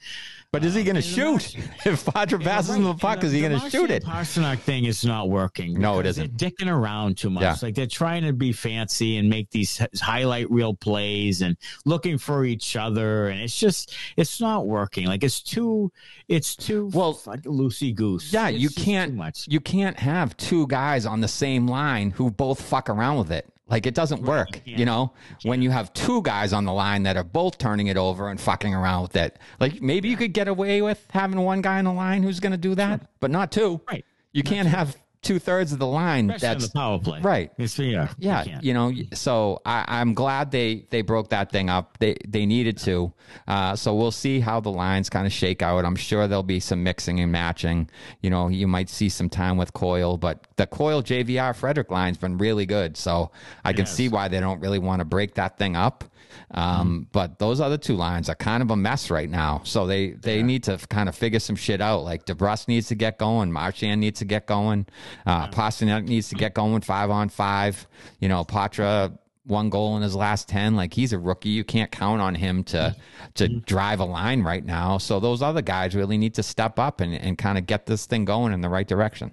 [0.52, 1.58] But is he uh, going to the shoot?
[1.86, 4.06] If Poitras passes him the puck, is he going to shoot it?
[4.06, 5.74] Pastrnak thing is not working.
[5.74, 6.38] No, it isn't.
[6.38, 7.42] They're dicking around too much.
[7.42, 7.56] Yeah.
[7.62, 12.46] Like they're trying to be fancy and make these highlight reel plays and looking for
[12.46, 15.08] each other, and it's just it's not working.
[15.08, 15.92] Like it's too
[16.28, 18.32] it's too Well, loosey goose.
[18.32, 19.16] Yeah, you can't.
[19.16, 19.46] much.
[19.50, 23.52] You can't have two guys on the same line who both fuck around with it.
[23.72, 24.62] Like it doesn't work.
[24.66, 27.98] you know, when you have two guys on the line that are both turning it
[27.98, 29.40] over and fucking around with it.
[29.60, 32.52] Like maybe you could get away with having one guy on the line who's going
[32.52, 33.80] to do that, but not two.
[33.90, 34.06] Right.
[34.34, 37.22] You can't have two thirds of the line Especially that's the power play.
[37.22, 37.52] right.
[37.58, 38.10] It's, yeah.
[38.18, 38.64] Yeah, can't.
[38.64, 41.98] you know, so I, I'm glad they they broke that thing up.
[42.00, 43.14] They they needed to.
[43.48, 45.86] Uh, so we'll see how the lines kind of shake out.
[45.86, 47.90] I'm sure there'll be some mixing and matching.
[48.22, 52.18] You know, you might see some time with Coyle, but the Coyle JVR Frederic line's
[52.18, 52.98] been really good.
[52.98, 53.32] So
[53.64, 56.04] I can see why they don't really want to break that thing up.
[56.52, 59.62] Um, But those other two lines are kind of a mess right now.
[59.64, 62.04] So they they need to kind of figure some shit out.
[62.04, 63.52] Like DeBrusk needs to get going.
[63.52, 64.86] Marchand needs to get going.
[65.26, 67.88] Uh, Pastrnak needs to get going five on five.
[68.20, 71.90] You know, Poitras one goal in his last 10 like he's a rookie you can't
[71.92, 72.96] count on him to
[73.34, 77.02] to drive a line right now so those other guys really need to step up
[77.02, 79.32] and, and kind of get this thing going in the right direction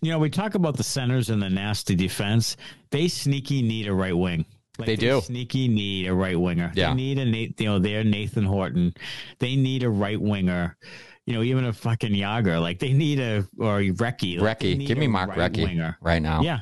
[0.00, 2.56] You know, we talk about the centers and the nasty defense.
[2.90, 4.44] They sneaky need a right wing.
[4.78, 5.20] Like They do.
[5.20, 6.72] Sneaky need a right winger.
[6.74, 6.90] Yeah.
[6.90, 8.94] They need a Nate, you know, they're Nathan Horton.
[9.38, 10.76] They need a right winger.
[11.26, 12.60] You know, even a fucking Jagr.
[12.60, 14.40] Like they need a or Recchi.
[14.40, 15.98] Like, they Recchi give me Mark right Recchi winger.
[16.00, 16.60] right now Yeah.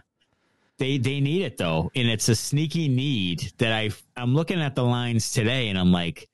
[0.78, 4.74] They they need it though, and it's a sneaky need that I I'm looking at
[4.74, 6.28] the lines today, and I'm like,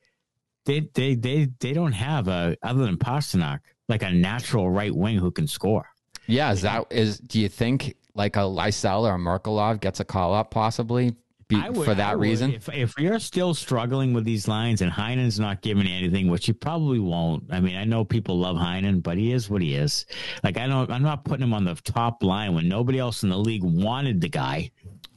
[0.66, 5.16] they they they they don't have a other than Pastrnak like a natural right wing
[5.16, 5.87] who can score.
[6.27, 7.18] Yeah, is that is?
[7.21, 11.14] Do you think like a Lysell or a Merkulov gets a call up possibly
[11.55, 12.53] be, would, for that reason?
[12.53, 16.53] If, if you're still struggling with these lines and Heinen's not giving anything, which he
[16.53, 17.45] probably won't.
[17.51, 20.07] I mean, I know people love Heinen, but he is what he is.
[20.43, 23.29] Like I don't, I'm not putting him on the top line when nobody else in
[23.29, 24.71] the league wanted the guy.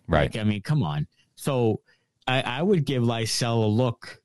[0.07, 0.33] Right.
[0.33, 1.07] Like, I mean, come on.
[1.35, 1.81] So
[2.27, 4.21] I, I would give Lysell a look.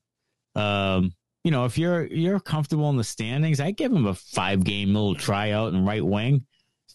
[0.55, 1.13] Um,
[1.45, 4.95] you know, if you're you're comfortable in the standings, I give him a five game
[4.95, 6.45] little tryout in right wing,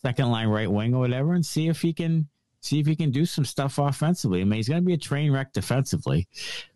[0.04, 2.28] second line right wing or whatever, and see if he can
[2.66, 4.42] see if he can do some stuff offensively.
[4.42, 6.28] I mean, he's going to be a train wreck defensively,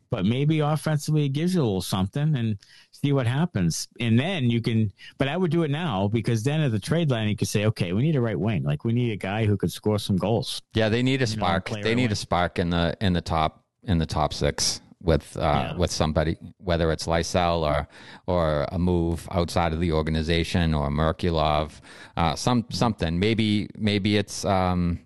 [0.09, 2.57] but maybe offensively it gives you a little something and
[2.91, 3.87] see what happens.
[3.99, 7.09] And then you can, but I would do it now because then at the trade
[7.09, 8.63] line, you could say, okay, we need a right wing.
[8.63, 10.61] Like we need a guy who could score some goals.
[10.73, 10.89] Yeah.
[10.89, 11.71] They need a spark.
[11.71, 15.37] know, they need a spark in the, in the top, in the top six with
[15.37, 15.77] uh, yeah.
[15.77, 17.87] with somebody, whether it's Lysell or
[18.27, 21.79] or a move outside of the organization or Merkulov,
[22.17, 23.17] uh, some something.
[23.17, 24.99] Maybe maybe it's um,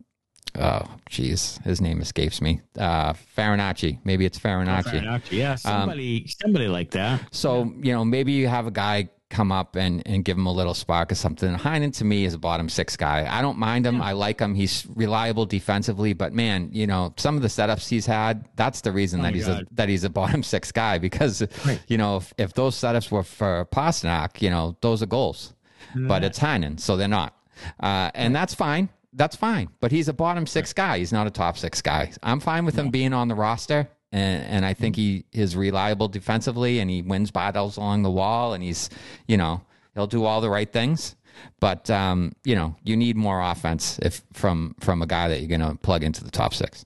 [0.56, 1.62] oh jeez.
[1.63, 2.62] His name escapes me.
[2.78, 4.00] Uh Farinacci.
[4.04, 5.32] Maybe it's Farinacci, oh, Farinacci.
[5.32, 7.22] yeah um, somebody um, somebody like that.
[7.32, 7.72] So yeah.
[7.82, 10.74] you know maybe you have a guy come up and and give him a little
[10.74, 11.56] spark or something.
[11.56, 13.28] Heinen to me is a bottom six guy.
[13.30, 13.98] I don't mind him.
[13.98, 14.04] Yeah.
[14.04, 14.54] I like him.
[14.54, 18.92] He's reliable defensively but man you know some of the setups he's had that's the
[18.92, 21.82] reason oh that he's a, that he's a bottom six guy because right.
[21.88, 25.54] you know if, if those setups were for Pastrnak you know those are goals.
[25.96, 27.36] But it's Heinen so they're not.
[27.80, 29.69] Uh, and that's fine that's fine.
[29.80, 30.99] But he's a bottom six guy.
[30.99, 32.12] He's not a top six guy.
[32.21, 33.89] I'm fine with him being on the roster.
[34.12, 38.54] And, and I think he is reliable defensively and he wins battles along the wall
[38.54, 38.89] and he's,
[39.28, 39.62] you know,
[39.95, 41.15] he'll do all the right things.
[41.60, 45.58] But um, you know, you need more offense if from from a guy that you're
[45.58, 46.86] going to plug into the top six.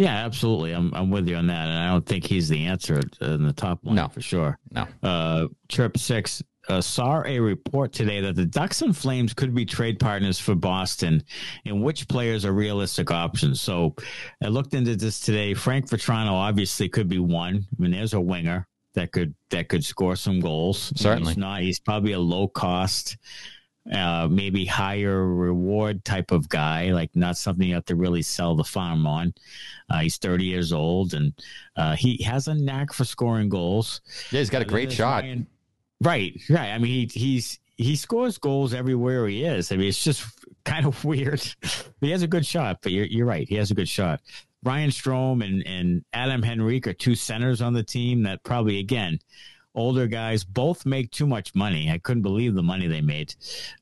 [0.00, 0.72] Yeah, absolutely.
[0.72, 3.52] I'm I'm with you on that, and I don't think he's the answer in the
[3.52, 3.96] top one.
[3.96, 4.58] No, for sure.
[4.72, 4.86] No.
[5.02, 9.66] Uh, Chirp six uh, saw a report today that the Ducks and Flames could be
[9.66, 11.22] trade partners for Boston,
[11.66, 13.60] and which players are realistic options.
[13.60, 13.94] So
[14.42, 15.52] I looked into this today.
[15.52, 17.56] Frank Vatrano obviously could be one.
[17.56, 20.94] I mean, there's a winger that could that could score some goals.
[20.96, 21.60] Certainly, he's not.
[21.60, 23.18] He's probably a low cost.
[23.90, 28.54] Uh, maybe higher reward type of guy, like not something you have to really sell
[28.54, 29.32] the farm on.
[29.88, 31.32] Uh, he's 30 years old and
[31.76, 34.02] uh, he has a knack for scoring goals.
[34.30, 35.22] Yeah, he's got a great shot.
[35.22, 35.46] Ryan,
[36.02, 36.70] Right, right.
[36.70, 39.70] I mean, he he's he scores goals everywhere he is.
[39.70, 40.24] I mean, it's just
[40.64, 41.42] kind of weird.
[42.00, 43.48] he has a good shot, but you're you're right.
[43.48, 44.20] He has a good shot.
[44.62, 49.18] Ryan Strome and and Adam Henrique are two centers on the team that probably again
[49.74, 51.90] older guys both make too much money.
[51.90, 53.34] I couldn't believe the money they made.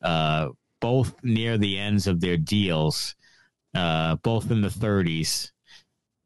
[0.02, 0.48] Uh,
[0.80, 3.14] both near the ends of their deals,
[3.74, 5.50] uh, both in the 30s,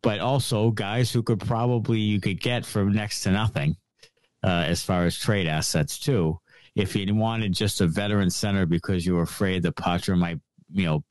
[0.03, 3.77] but also guys who could probably you could get for next to nothing
[4.42, 6.38] uh, as far as trade assets too.
[6.75, 10.40] If you wanted just a veteran center because you were afraid the Poitras might,
[10.72, 11.05] you know,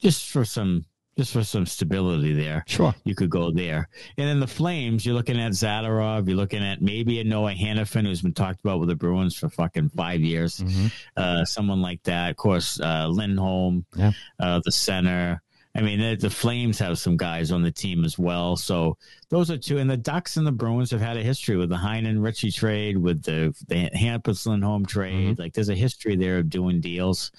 [0.00, 0.84] just for some
[1.16, 2.64] just for some stability there.
[2.66, 2.94] Sure.
[3.04, 3.88] You could go there.
[4.16, 8.06] And then the Flames, you're looking at Zadorov, you're looking at maybe a Noah Hanifin
[8.06, 10.58] who's been talked about with the Bruins for fucking five years.
[10.58, 10.86] Mm-hmm.
[11.16, 12.30] Uh, someone like that.
[12.30, 14.12] Of course, uh, Lindholm, yeah.
[14.40, 15.42] uh, the center.
[15.74, 18.56] I mean, the, the, Flames have some guys on the team as well.
[18.56, 18.98] So
[19.30, 19.78] those are two.
[19.78, 22.98] And the Ducks and the Bruins have had a history with the Heinen Ritchie trade,
[22.98, 25.32] with the, the Hampus Lindholm trade.
[25.32, 25.42] Mm-hmm.
[25.42, 27.32] Like there's a history there of doing deals.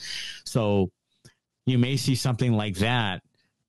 [0.45, 0.91] So
[1.67, 3.21] you may see something like that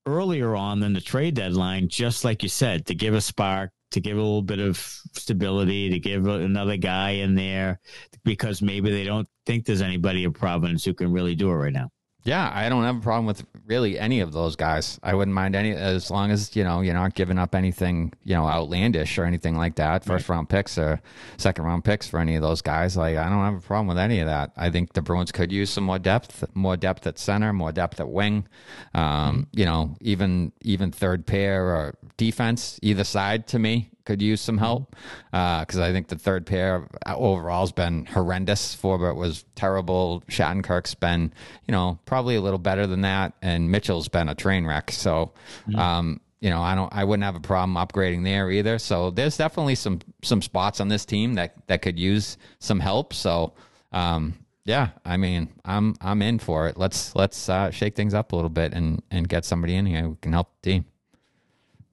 [0.06, 4.00] earlier on than the trade deadline, just like you said, to give a spark, to
[4.00, 4.76] give a little bit of
[5.12, 7.80] stability, to give another guy in there,
[8.24, 11.72] because maybe they don't think there's anybody in Providence who can really do it right
[11.72, 11.90] now.
[12.24, 14.98] Yeah, I don't have a problem with really any of those guys.
[15.02, 18.34] I wouldn't mind any as long as you know you're not giving up anything you
[18.34, 20.04] know outlandish or anything like that.
[20.04, 20.36] First right.
[20.36, 21.02] round picks or
[21.36, 22.96] second round picks for any of those guys.
[22.96, 24.52] Like I don't have a problem with any of that.
[24.56, 28.00] I think the Bruins could use some more depth, more depth at center, more depth
[28.00, 28.46] at wing.
[28.94, 29.40] Um, mm-hmm.
[29.52, 34.58] You know, even even third pair or defense either side to me could use some
[34.58, 34.94] help
[35.30, 38.76] because uh, I think the third pair overall has been horrendous.
[38.76, 40.22] Forbort was terrible.
[40.28, 41.32] Shattenkirk's been,
[41.66, 44.90] you know, probably a little better than that, and Mitchell's been a train wreck.
[44.90, 45.32] So,
[45.66, 45.78] mm-hmm.
[45.78, 48.78] um, you know, I don't, I wouldn't have a problem upgrading there either.
[48.78, 53.14] So there's definitely some some spots on this team that that could use some help.
[53.14, 53.54] So,
[53.92, 54.34] um,
[54.66, 56.76] yeah, I mean, I'm I'm in for it.
[56.76, 60.02] Let's let's uh, shake things up a little bit and and get somebody in here
[60.02, 60.84] who can help the team.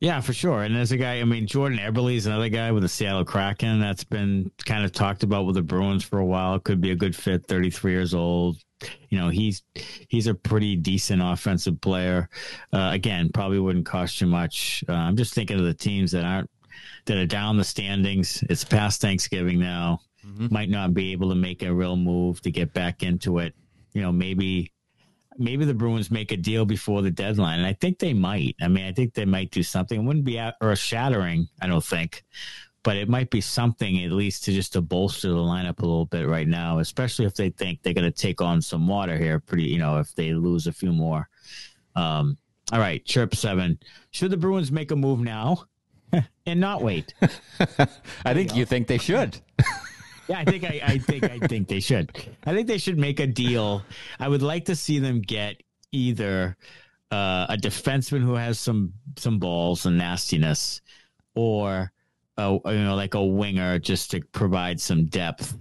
[0.02, 0.64] Yeah, for sure.
[0.64, 3.80] And there's a guy, I mean, Jordan Eberle is another guy with the Seattle Kraken
[3.80, 6.60] that's been kind of talked about with the Bruins for a while.
[6.60, 8.58] Could be a good fit, 33 years old.
[9.10, 9.62] You know, he's
[10.10, 12.30] he's a pretty decent offensive player.
[12.74, 14.84] Uh, again, probably wouldn't cost you much.
[14.89, 16.49] Uh, I'm just thinking of the teams that aren't
[17.06, 18.43] that are down the standings.
[18.49, 19.99] It's past Thanksgiving now.
[20.26, 20.47] Mm-hmm.
[20.49, 23.54] Might not be able to make a real move to get back into it.
[23.93, 24.72] You know, maybe
[25.38, 28.56] maybe the Bruins make a deal before the deadline, and I think they might.
[28.62, 30.00] I mean, I think they might do something.
[30.00, 32.24] It wouldn't be earth shattering, I don't think,
[32.84, 36.06] but it might be something at least to just to bolster the lineup a little
[36.06, 39.40] bit right now, especially if they think they're going to take on some water here.
[39.40, 41.30] Pretty, you know, if they lose a few more.
[41.96, 42.38] Um,
[42.72, 43.80] all right, chirp seven.
[44.12, 45.66] Should the Bruins make a move now
[46.46, 47.14] and not wait?
[47.22, 48.56] I think you, know.
[48.56, 49.40] you think they should.
[50.28, 52.11] yeah, I think I, I think I think they should.
[52.45, 53.84] I think they should make a deal.
[54.19, 55.61] I would like to see them get
[55.91, 56.57] either
[57.11, 60.82] uh, a defenseman who has some some balls and nastiness,
[61.36, 61.91] or
[62.38, 65.57] a, you know like a winger just to provide some depth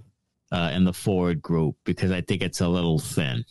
[0.53, 3.45] uh, in the forward group because I think it's a little thin.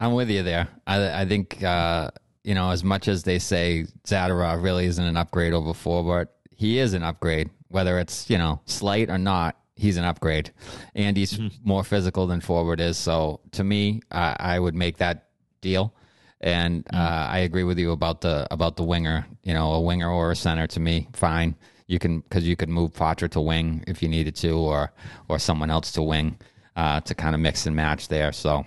[0.00, 0.68] I'm with you there.
[0.86, 2.10] I I think uh,
[2.44, 6.78] you know as much as they say Zadorov really isn't an upgrade over Forbort, he
[6.78, 7.50] is an upgrade.
[7.68, 10.50] Whether it's you know slight or not, he's an upgrade,
[10.94, 11.68] and he's mm-hmm.
[11.68, 12.96] more physical than Forbort is.
[12.96, 15.28] So to me, I, I would make that
[15.60, 15.94] deal.
[16.40, 16.96] And mm-hmm.
[16.96, 19.26] uh, I agree with you about the about the winger.
[19.42, 21.54] You know, a winger or a center to me, fine.
[21.86, 24.92] You can because you could move Poitras to wing if you needed to, or
[25.28, 26.38] or someone else to wing
[26.76, 28.32] uh, to kind of mix and match there.
[28.32, 28.66] So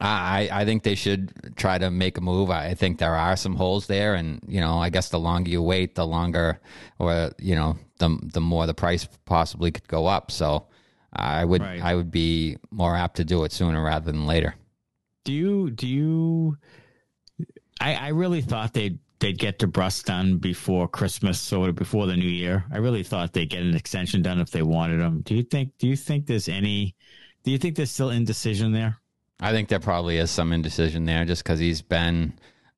[0.00, 2.50] I, I think they should try to make a move.
[2.50, 5.62] I think there are some holes there, and you know, I guess the longer you
[5.62, 6.60] wait, the longer,
[6.98, 10.30] or you know, the the more the price possibly could go up.
[10.30, 10.66] So
[11.12, 11.82] I would right.
[11.82, 14.54] I would be more apt to do it sooner rather than later.
[15.24, 16.58] Do you do you?
[17.80, 22.28] I I really thought they'd they'd get DeBrusk done before Christmas or before the new
[22.28, 22.64] year.
[22.70, 25.22] I really thought they'd get an extension done if they wanted them.
[25.22, 25.72] Do you think?
[25.78, 26.94] Do you think there's any?
[27.44, 28.98] Do you think there's still indecision there?
[29.40, 32.34] I think there probably is some indecision there just because he's been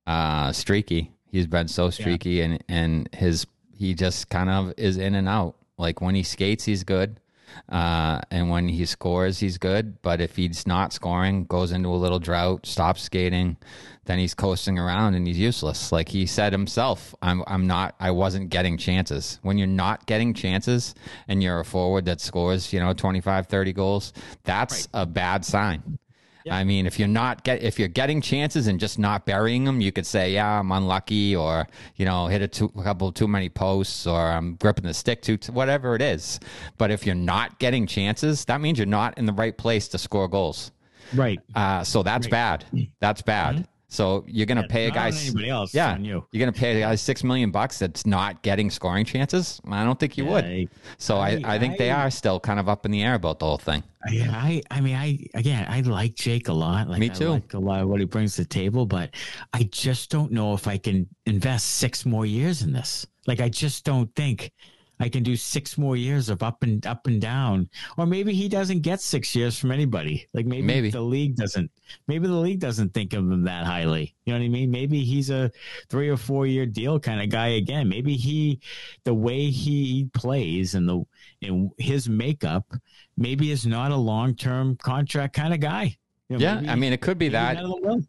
[0.06, 1.12] uh, streaky.
[1.30, 2.44] He's been so streaky, yeah.
[2.44, 3.46] and and his
[3.76, 5.54] he just kind of is in and out.
[5.76, 7.20] Like when he skates, he's good.
[7.68, 10.02] Uh, and when he scores, he's good.
[10.02, 13.56] But if he's not scoring, goes into a little drought, stops skating,
[14.04, 15.92] then he's coasting around and he's useless.
[15.92, 19.38] Like he said himself, I'm I'm not I wasn't getting chances.
[19.42, 20.94] When you're not getting chances
[21.28, 24.12] and you're a forward that scores, you know, 25, 30 goals,
[24.44, 25.02] that's right.
[25.02, 25.98] a bad sign.
[26.44, 26.56] Yeah.
[26.56, 29.80] I mean, if you're not get if you're getting chances and just not burying them,
[29.80, 31.66] you could say, "Yeah, I'm unlucky," or
[31.96, 35.22] you know, hit a, too, a couple too many posts, or I'm gripping the stick
[35.22, 36.40] too, whatever it is.
[36.78, 39.98] But if you're not getting chances, that means you're not in the right place to
[39.98, 40.72] score goals.
[41.14, 41.40] Right.
[41.54, 42.30] Uh, so that's right.
[42.30, 42.64] bad.
[43.00, 43.56] That's bad.
[43.56, 43.64] Mm-hmm.
[43.90, 45.08] So you're gonna yeah, pay a guy.
[45.08, 45.72] Anybody else?
[45.72, 46.18] Yeah, you.
[46.18, 49.60] are gonna pay a guy six million bucks that's not getting scoring chances.
[49.70, 50.70] I don't think you yeah, would.
[50.98, 53.14] So I, I, I think I, they are still kind of up in the air
[53.14, 53.82] about the whole thing.
[54.10, 56.88] Yeah, I, I mean, I again, I like Jake a lot.
[56.88, 57.30] Like, Me too.
[57.30, 59.14] Like a lot of what he brings to the table, but
[59.54, 63.06] I just don't know if I can invest six more years in this.
[63.26, 64.52] Like, I just don't think
[65.00, 67.68] I can do six more years of up and up and down.
[67.96, 70.28] Or maybe he doesn't get six years from anybody.
[70.32, 70.90] Like maybe, maybe.
[70.90, 71.70] the league doesn't
[72.06, 74.14] maybe the league doesn't think of him that highly.
[74.24, 74.70] You know what I mean?
[74.70, 75.50] Maybe he's a
[75.88, 77.88] three or four year deal kind of guy again.
[77.88, 78.60] Maybe he
[79.04, 81.04] the way he plays and the
[81.40, 82.72] in his makeup
[83.16, 85.96] maybe is not a long term contract kind of guy.
[86.28, 87.58] You know, yeah, maybe, I mean, it could be that.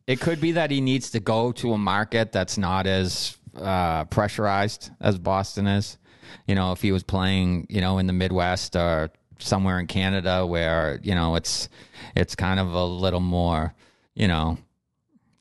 [0.06, 4.06] It could be that he needs to go to a market that's not as uh,
[4.06, 5.98] pressurized as Boston is
[6.48, 9.10] you know, if he was playing, you know, in the Midwest or
[9.40, 11.70] somewhere in Canada where, you know, it's
[12.16, 13.74] it's kind of a little more,
[14.16, 14.58] you know,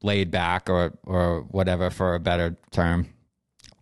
[0.02, 3.08] laid back or or whatever for a better term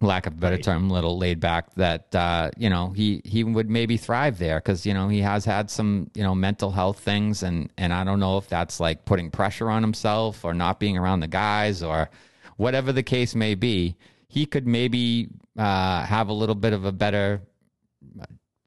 [0.00, 0.64] lack of a better right.
[0.64, 1.74] term, little laid back.
[1.74, 5.44] That uh, you know he he would maybe thrive there because you know he has
[5.44, 9.04] had some you know mental health things, and and I don't know if that's like
[9.04, 12.10] putting pressure on himself or not being around the guys or
[12.56, 13.96] whatever the case may be
[14.28, 17.42] he could maybe uh, have a little bit of a better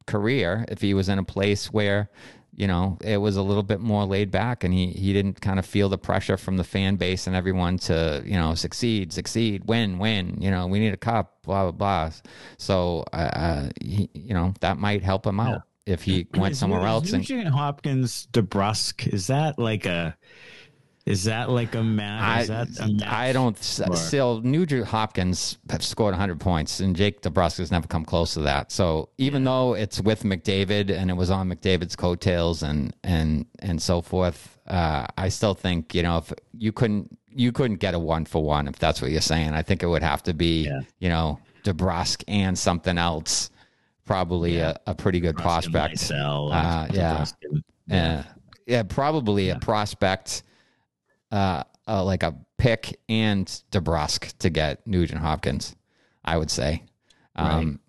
[0.07, 2.09] career if he was in a place where
[2.55, 5.59] you know it was a little bit more laid back and he he didn't kind
[5.59, 9.63] of feel the pressure from the fan base and everyone to you know succeed succeed
[9.65, 12.11] win win you know we need a cup blah blah blah
[12.57, 15.93] so uh, uh he, you know that might help him out yeah.
[15.93, 20.17] if he went somewhere else is and Hopkins DeBrusk is that like a
[21.09, 22.49] is that like a match?
[22.51, 23.57] I, I don't.
[23.89, 23.95] Or?
[23.95, 28.41] Still, Nugent Hopkins have scored 100 points, and Jake DeBrusk has never come close to
[28.41, 28.71] that.
[28.71, 29.49] So even yeah.
[29.49, 34.59] though it's with McDavid and it was on McDavid's coattails and and and so forth,
[34.67, 38.43] uh, I still think you know if you couldn't you couldn't get a one for
[38.43, 39.53] one if that's what you're saying.
[39.53, 40.81] I think it would have to be yeah.
[40.99, 43.49] you know DeBrusk and something else.
[44.05, 44.75] Probably Yeah.
[44.85, 45.95] a, a pretty good prospect.
[45.95, 47.25] Lysell, Uh, yeah.
[47.87, 48.23] Yeah,
[48.67, 50.43] yeah, probably a prospect,
[51.31, 55.75] uh, uh, like a pick and DeBrusk to get Nugent Hopkins.
[56.25, 56.83] I would say,
[57.35, 57.79] um,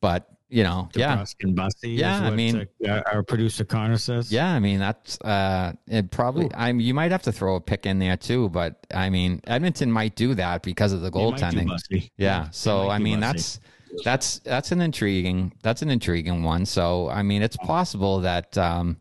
[0.00, 1.92] but you know, yeah, and Bussey.
[1.98, 4.30] Yeah, I mean- our- our producer Connor says.
[4.30, 4.52] yeah.
[4.52, 6.10] I mean, that's uh, it.
[6.10, 8.50] Probably, I mean, you might have to throw a pick in there too.
[8.50, 11.68] But I mean, Edmonton might do that because of the They might do goaltending.
[11.68, 12.12] Bussey.
[12.18, 12.50] Yeah.
[12.50, 13.60] So I mean, that's
[14.04, 16.66] that's that's an intriguing that's an intriguing one.
[16.66, 18.98] So I mean, it's possible that um,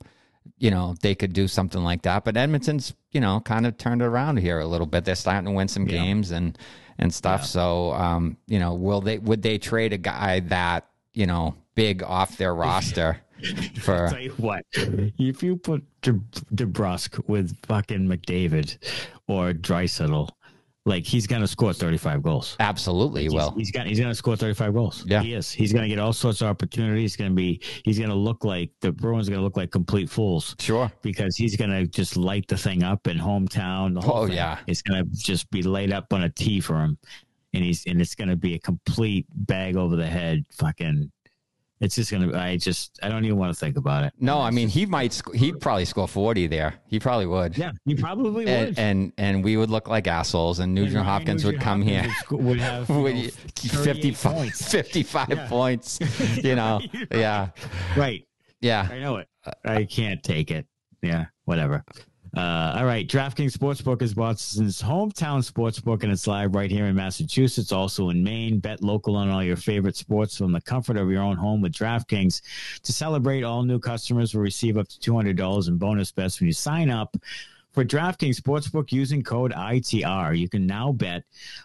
[0.62, 2.24] you know they could do something like that.
[2.24, 5.04] But Edmonton's you know kind of turned around here a little bit.
[5.04, 5.98] They're starting to win some Yeah.
[5.98, 6.58] games and
[7.00, 7.42] and stuff.
[7.42, 7.46] Yeah.
[7.48, 12.04] So um, you know, will they would they trade a guy that you know big
[12.04, 13.18] off their roster
[13.82, 14.10] for?
[14.10, 16.14] Tell you what, if you put De,
[16.54, 18.78] DeBrusk with fucking McDavid
[19.28, 20.30] or Draisaitl,
[20.86, 22.56] like he's gonna score thirty five goals.
[22.60, 23.52] Absolutely, He's- will.
[23.56, 25.04] he's got he's gonna score thirty five goals.
[25.08, 25.22] Yeah.
[25.22, 25.52] he is.
[25.52, 27.02] He's gonna get all sorts of opportunities.
[27.14, 30.56] He's gonna be he's gonna look like the Bruins are gonna look like complete fools
[30.60, 30.92] Sure.
[31.04, 34.02] because he's gonna just light the thing up in hometown.
[34.04, 34.36] Oh, thing.
[34.38, 34.58] yeah.
[34.68, 36.98] it's gonna just be laid up on a tee for him,
[37.54, 40.46] and he's and it's gonna be a complete bag over the head.
[40.52, 41.12] Fucking,
[41.82, 42.38] it's just gonna.
[42.38, 44.14] I just I don't even want to think about it.
[44.20, 45.12] No, I mean he might.
[45.12, 46.76] Sc- he'd probably score forty there.
[46.88, 47.58] He probably would.
[47.58, 48.48] Yeah, he probably would.
[48.48, 51.90] And, and and we would look like assholes, and Nugent And Hopkins would come Hopkins
[51.92, 52.04] here.
[52.08, 54.72] Would, sco- would have Would know, 55, points.
[54.72, 55.48] 55 Yeah.
[55.48, 56.00] points,
[56.44, 57.08] you know, Right.
[57.12, 57.50] yeah,
[57.98, 58.28] Right.
[58.62, 58.88] yeah.
[58.90, 59.28] I know it.
[59.46, 60.68] Uh, I can't take it.
[61.02, 61.84] Yeah, whatever.
[62.36, 63.08] Uh, all right.
[63.08, 68.24] DraftKings Sportsbook is Boston's hometown sportsbook, and it's live right here in Massachusetts, also in
[68.24, 68.60] Maine.
[68.60, 71.74] Bet local on all your favorite sports from the comfort of your own home with
[71.74, 72.42] DraftKings.
[72.84, 76.54] To celebrate, all new customers will receive up to $200 in bonus bets when you
[76.54, 77.18] sign up.
[77.72, 81.24] For DraftKings Sportsbook using code ITR, you can now bet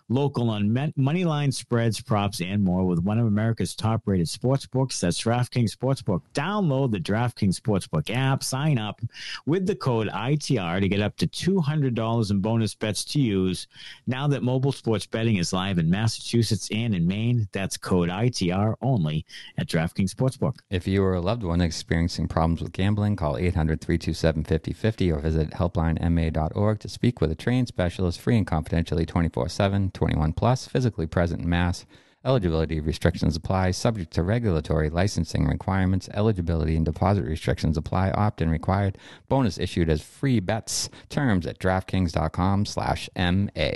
[0.09, 5.01] local on money line spreads, props, and more with one of America's top rated sportsbooks.
[5.01, 6.23] That's DraftKings Sportsbook.
[6.33, 9.01] Download the DraftKings Sportsbook app, sign up
[9.47, 13.67] with the code ITR to get up to $200 in bonus bets to use.
[14.07, 18.77] Now that mobile sports betting is live in Massachusetts and in Maine, that's code ITR
[18.81, 19.27] only
[19.59, 20.59] at DraftKings Sportsbook.
[20.71, 25.19] If you or a loved one experiencing problems with gambling, call 800 327 5050 or
[25.19, 25.53] visit
[25.97, 31.07] helplinema.org to speak with a trained specialist free and confidentially 24 7, 21 plus, physically
[31.07, 31.87] present in Mass.
[32.25, 36.09] Eligibility restrictions apply, subject to regulatory licensing requirements.
[36.13, 38.99] Eligibility and deposit restrictions apply, opt in required.
[39.29, 40.91] Bonus issued as free bets.
[41.09, 43.71] Terms at DraftKings.com slash MA.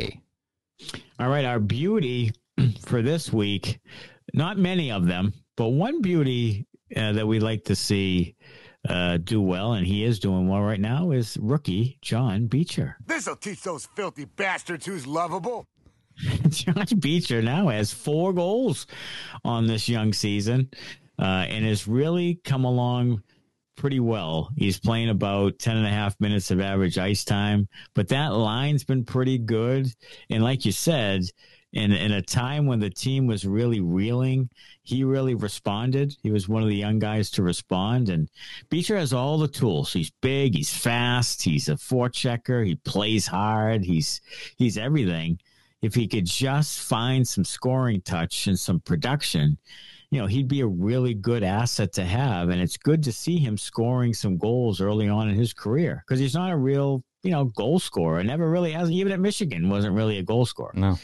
[1.20, 2.32] All right, our beauty
[2.80, 3.78] for this week,
[4.34, 6.66] not many of them, but one beauty
[6.96, 8.34] uh, that we like to see
[8.88, 12.96] uh, do well, and he is doing well right now, is rookie John Beecher.
[13.06, 15.66] This'll teach those filthy bastards who's lovable.
[16.48, 18.86] John Beecher now has four goals
[19.44, 20.70] on this young season
[21.18, 23.22] uh, and has really come along
[23.76, 24.50] pretty well.
[24.56, 28.84] He's playing about 10 and a half minutes of average ice time, but that line's
[28.84, 29.86] been pretty good.
[30.28, 31.22] And like you said,
[31.72, 34.50] in, in a time when the team was really reeling,
[34.82, 36.16] he really responded.
[36.22, 38.08] He was one of the young guys to respond.
[38.08, 38.28] And
[38.70, 39.92] Beecher has all the tools.
[39.92, 44.20] He's big, he's fast, he's a forechecker, he plays hard, he's
[44.56, 45.38] he's everything
[45.82, 49.56] if he could just find some scoring touch and some production,
[50.10, 52.48] you know, he'd be a really good asset to have.
[52.50, 56.20] And it's good to see him scoring some goals early on in his career because
[56.20, 58.22] he's not a real, you know, goal scorer.
[58.24, 58.90] Never really has.
[58.90, 60.72] Even at Michigan, wasn't really a goal scorer.
[60.74, 60.98] No.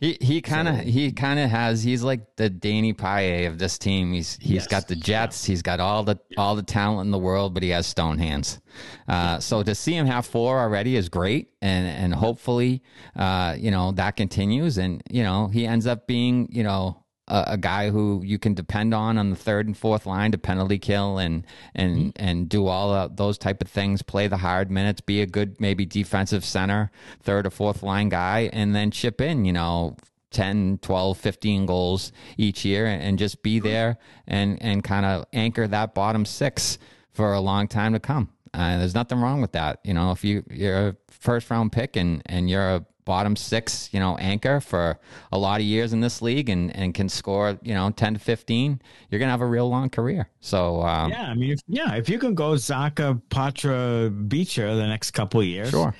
[0.00, 3.58] He he kind of So- he kind of has he's like the Danny Paille of
[3.58, 4.12] this team.
[4.12, 4.66] He's he's Yes.
[4.68, 5.44] got the Jets.
[5.44, 8.60] He's got all the all the talent in the world, but he has stone hands.
[9.08, 12.80] Uh, so to see him have four already is great, and and hopefully,
[13.16, 17.44] uh, you know that continues, and you know he ends up being you know a,
[17.48, 20.78] a guy who you can depend on on the third and fourth line to penalty
[20.78, 24.02] kill and and and do all of those type of things.
[24.02, 26.90] Play the hard minutes, be a good maybe defensive center,
[27.22, 29.44] third or fourth line guy, and then chip in.
[29.44, 29.96] You know.
[30.30, 35.66] 10 12 15 goals each year and just be there and and kind of anchor
[35.66, 36.76] that bottom six
[37.12, 40.24] for a long time to come uh, there's nothing wrong with that you know if
[40.24, 44.60] you you're a first round pick and and you're a bottom six you know anchor
[44.60, 44.98] for
[45.32, 48.20] a lot of years in this league and and can score you know 10 to
[48.20, 51.94] 15 you're gonna have a real long career so um, Yeah, I mean, if, yeah,
[51.94, 55.94] if you can go Zacha, Poitras, Beecher the next couple of years, sure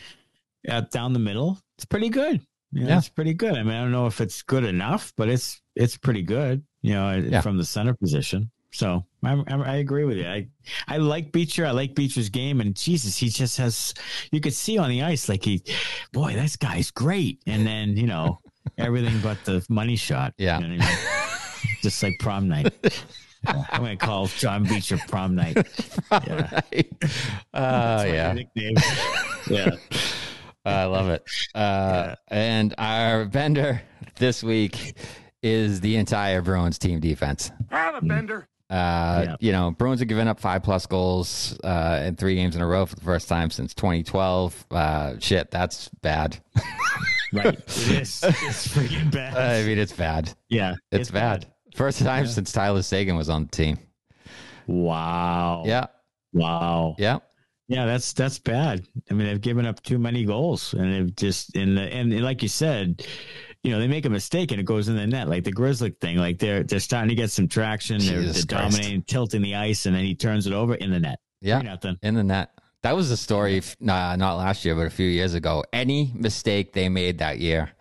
[0.68, 2.42] uh, down the middle, it's pretty good.
[2.72, 2.98] You know, Yeah.
[2.98, 3.54] it's pretty good.
[3.54, 6.62] I mean, I don't know if it's good enough, but it's it's pretty good.
[6.82, 7.40] You know, Yeah.
[7.40, 8.50] from the center position.
[8.70, 10.26] So I, I, I agree with you.
[10.26, 10.48] I
[10.86, 11.66] I like Beecher.
[11.66, 13.94] I like Beecher's game, and Jesus, he just has.
[14.30, 15.62] You could see on the ice, like he,
[16.12, 17.42] boy, this guy's great.
[17.46, 18.38] And then you know,
[18.78, 20.34] everything but the money shot.
[20.38, 20.60] Yeah.
[20.60, 20.98] You know I mean?
[21.82, 22.72] Just like prom night.
[23.46, 23.62] Yeah.
[23.70, 25.56] I'm gonna call John Beecher prom night.
[26.10, 26.60] Yeah.
[26.72, 26.92] right.
[27.54, 28.32] Uh, That's my yeah.
[28.32, 28.74] nickname.
[29.48, 29.70] Yeah.
[30.64, 31.22] I love it.
[31.54, 33.80] Uh, And our vendor
[34.16, 34.98] this week
[35.40, 37.52] is the entire Bruins team defense.
[37.70, 38.48] I'm a bender.
[38.70, 39.36] Uh, Yeah.
[39.40, 42.66] You know, Bruins have given up five plus goals uh, in three games in a
[42.66, 44.66] row for the first time since 2012.
[44.70, 46.38] Uh, shit, that's bad.
[47.30, 47.46] Right.
[47.58, 48.24] It is.
[48.24, 49.36] It's freaking bad.
[49.62, 50.32] I mean, it's bad.
[50.48, 50.76] yeah.
[50.90, 51.44] It's, bad.
[51.76, 53.78] First time since Tyler Seguin was on the team.
[54.66, 55.64] Wow.
[55.66, 55.86] Yeah.
[56.32, 56.96] Wow.
[56.98, 57.18] Yeah.
[57.68, 58.86] Yeah, that's that's bad.
[59.10, 62.40] I mean, they've given up too many goals, and they've just in the and like
[62.42, 63.04] you said,
[63.62, 65.90] you know, they make a mistake and it goes in the net, like the Grizzly
[66.00, 66.16] thing.
[66.16, 67.98] Like they're they're starting to get some traction.
[67.98, 71.18] They're, they're dominating, tilting the ice, and then he turns it over in the net.
[71.40, 71.60] Yeah.
[71.60, 71.98] Nothing.
[72.02, 72.50] in the net.
[72.82, 75.64] That was the story, nah, not last year, but a few years ago.
[75.72, 77.72] Any mistake they made that year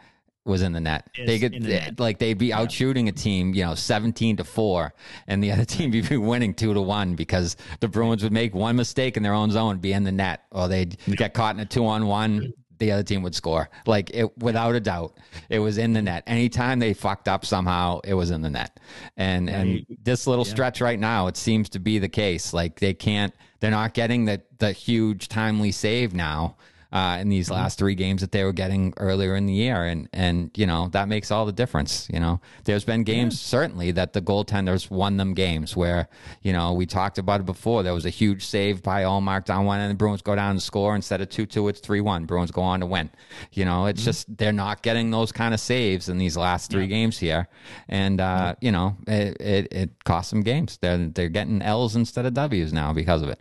[0.43, 1.07] was in the net.
[1.15, 1.99] Is they could in the net.
[1.99, 4.93] like they'd be out shooting a team, you know, seventeen to four,
[5.27, 8.55] and the other team would be winning two to one because the Bruins would make
[8.55, 11.61] one mistake in their own zone, be in the net, or they'd get caught in
[11.61, 12.53] a two on one.
[12.79, 15.17] The other team would score, like it without a doubt.
[15.49, 16.23] It was in the net.
[16.27, 18.79] Anytime they fucked up somehow, it was in the net.
[19.17, 19.85] And and Right.
[20.03, 22.53] this little stretch right now, it seems to be the case.
[22.53, 26.55] Like they can't, they're not getting the the huge timely save now
[26.91, 30.07] uh, in these last three games that they were getting earlier in the year, and
[30.13, 32.07] and you know that makes all the difference.
[32.11, 36.07] You know, there's been games certainly that the goaltenders won them games where
[36.41, 37.83] you know we talked about it before.
[37.83, 40.61] There was a huge save by Ullmark down one, and the Bruins go down and
[40.61, 41.67] score instead of two two.
[41.67, 42.25] It's three one.
[42.25, 43.09] Bruins go on to win.
[43.51, 46.87] You know, it's just they're not getting those kind of saves in these last three
[46.87, 47.49] games here,
[47.89, 50.77] and uh, you know it, it it costs them games.
[50.81, 53.39] They're they're getting L's instead of W's now because of it.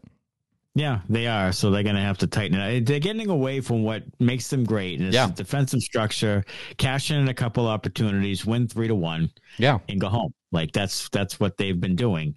[0.76, 1.52] Yeah, they are.
[1.52, 2.84] So they're going to have to tighten it.
[2.84, 4.98] They're getting away from what makes them great.
[4.98, 5.30] And it's Yeah.
[5.34, 6.44] defensive structure,
[6.76, 9.78] cash in a couple opportunities, win three to one, Yeah.
[9.88, 10.34] and go home.
[10.52, 12.36] Like that's that's what they've been doing,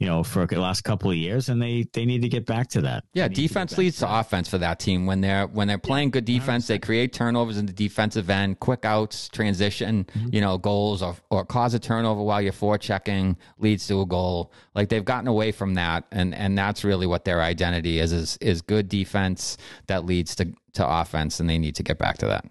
[0.00, 2.68] you know, for the last couple of years, and they they need to get back
[2.70, 3.04] to that.
[3.12, 5.78] Yeah, need to defense leads to to offense for that team when they're when they're
[5.78, 6.66] playing good defense.
[6.66, 10.28] They create turnovers in the defensive end, quick outs, transition, Mm-hmm.
[10.34, 14.52] you know, goals or or cause a turnover while you're forechecking leads to a goal.
[14.74, 18.38] Like they've gotten away from that, and and that's really what their identity is is
[18.40, 22.26] is good defense that leads to to offense, and they need to get back to
[22.26, 22.46] that.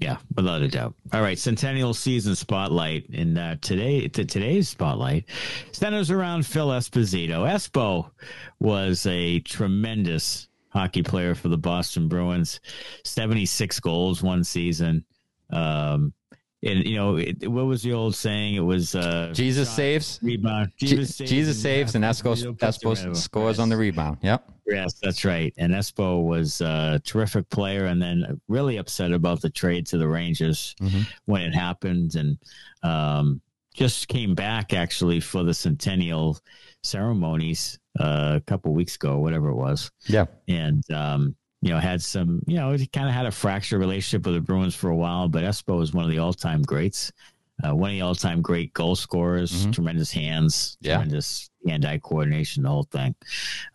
[0.00, 0.94] Yeah, without a doubt.
[1.12, 3.08] All right, Centennial Season Spotlight.
[3.10, 5.26] And uh, today, t- today's Spotlight
[5.72, 7.48] centers around Phil Esposito.
[7.48, 8.10] Espo
[8.60, 12.60] was a tremendous hockey player for the Boston Bruins.
[13.04, 15.04] 76 goals one season.
[15.50, 16.12] Um,
[16.64, 18.54] and, you know, it, what was the old saying?
[18.54, 20.18] It was uh, Jesus saves.
[20.22, 20.70] rebound.
[20.76, 24.18] Je- Jesus, saves, and Esco, Esposito puts Espo scores on the rebound.
[24.22, 24.50] Yep.
[24.66, 25.52] Yes, that's right.
[25.58, 30.08] And Espo was a terrific player, and then really upset about the trade to the
[30.08, 31.06] Rangers Mhm.
[31.26, 32.38] when it happened, and
[32.82, 33.40] um,
[33.74, 36.38] just came back actually for the centennial
[36.82, 40.26] ceremonies uh, a couple weeks ago, whatever it was, Yeah.
[40.48, 41.34] and um,
[41.64, 44.40] you know had some, you know, he kind of had a fractured relationship with the
[44.40, 47.10] Bruins for a while, but Espo is one of the all-time greats.
[47.64, 49.72] Uh, one of the all-time great goal scorers, Mhm.
[49.72, 50.96] tremendous hands, Yeah.
[50.96, 53.14] tremendous hand-eye coordination, the whole thing,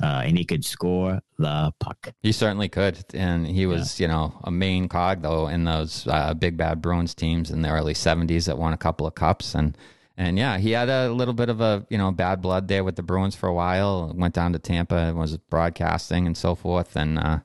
[0.03, 2.13] uh, and he could score the puck.
[2.21, 6.33] He certainly could, and he was, you know, a main cog though in those uh,
[6.35, 9.75] big bad Bruins teams in the early '70s that won a couple of cups, and
[10.17, 12.97] and yeah, he had a little bit of a you know bad blood there with
[12.97, 14.13] the Bruins for a while.
[14.15, 17.39] Went down to Tampa, and was broadcasting and so forth, and uh,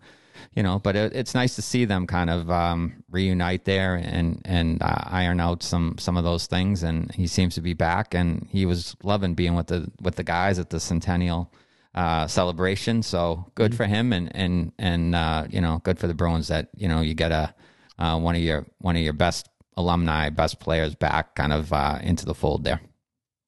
[0.52, 4.40] you know, but it, it's nice to see them kind of um, reunite there and
[4.44, 6.82] and uh, iron out some some of those things.
[6.82, 10.24] And he seems to be back, and he was loving being with the with the
[10.24, 11.52] guys at the Centennial
[11.94, 13.02] uh, celebration.
[13.02, 16.68] So good for him, and and and uh, you know, good for the Bruins that
[16.76, 17.54] you know you get a
[17.98, 21.98] uh, one of your one of your best alumni, best players back, kind of uh,
[22.02, 22.80] into the fold there.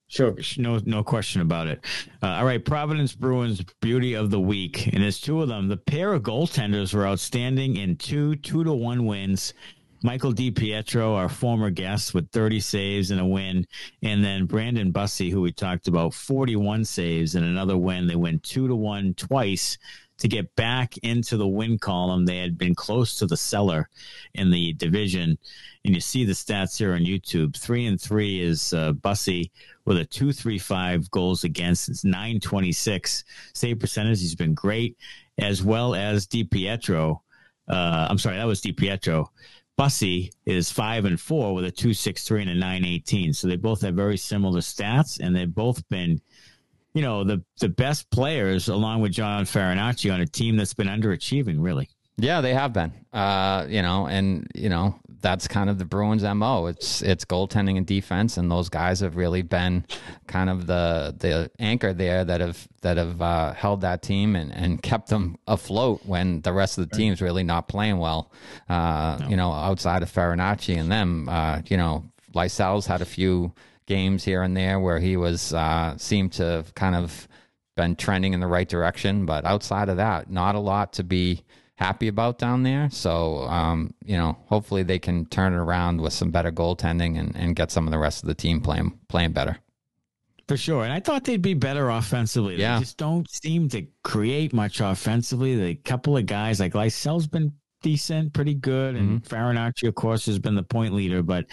[0.08, 1.84] Sure, no, no question about it.
[2.22, 5.66] Uh, all right, Providence Bruins beauty of the week, and there's two of them.
[5.66, 9.52] The pair of goaltenders were outstanding in two two to one wins.
[10.02, 13.66] Michael DiPietro, our former guest, with 30 saves and a win,
[14.02, 18.06] and then Brandon Bussey, who we talked about, 41 saves and another win.
[18.06, 19.78] They went two to one twice
[20.18, 22.24] to get back into the win column.
[22.24, 23.88] They had been close to the cellar
[24.34, 25.38] in the division,
[25.84, 27.56] and you see the stats here on YouTube.
[27.56, 29.50] Three and three is uh, Bussey
[29.84, 31.88] with a 235 goals against.
[31.88, 34.20] It's 926 save percentage.
[34.20, 34.96] He's been great,
[35.38, 37.20] as well as DiPietro.
[37.68, 39.30] Uh, I'm sorry, that was Di Pietro.
[39.76, 43.34] Bussey is five and four with a 263 and a 918.
[43.34, 46.20] So they both have very similar stats, and they've both been,
[46.96, 50.88] you know, the the best players along with John Farinacci on a team that's been
[50.88, 51.90] underachieving, really.
[52.16, 52.90] Yeah, they have been.
[53.12, 56.64] Uh, you know, and you know that's kind of the Bruins' mo.
[56.64, 59.84] It's it's goaltending and defense, and those guys have really been
[60.26, 64.50] kind of the the anchor there that have that have uh, held that team and,
[64.54, 68.32] and kept them afloat when the rest of the team's really not playing well.
[68.70, 69.28] Uh, no.
[69.28, 73.52] You know, outside of Farinacci and them, uh, you know, Lysell's had a few
[73.86, 77.28] games here and there where he was uh, seemed to have kind of
[77.76, 81.42] been trending in the right direction, but outside of that, not a lot to be
[81.76, 82.88] happy about down there.
[82.90, 87.36] So, um, you know, hopefully they can turn it around with some better goaltending and,
[87.36, 89.58] and get some of the rest of the team playing playing better.
[90.48, 90.84] For sure.
[90.84, 92.56] And I thought they'd be better offensively.
[92.56, 92.76] Yeah.
[92.76, 95.56] They just don't seem to create much offensively.
[95.56, 97.52] The couple of guys like Lysell's been
[97.82, 98.96] decent, pretty good.
[98.96, 99.34] And mm-hmm.
[99.34, 101.46] Farinacci, of course, has been the point leader, but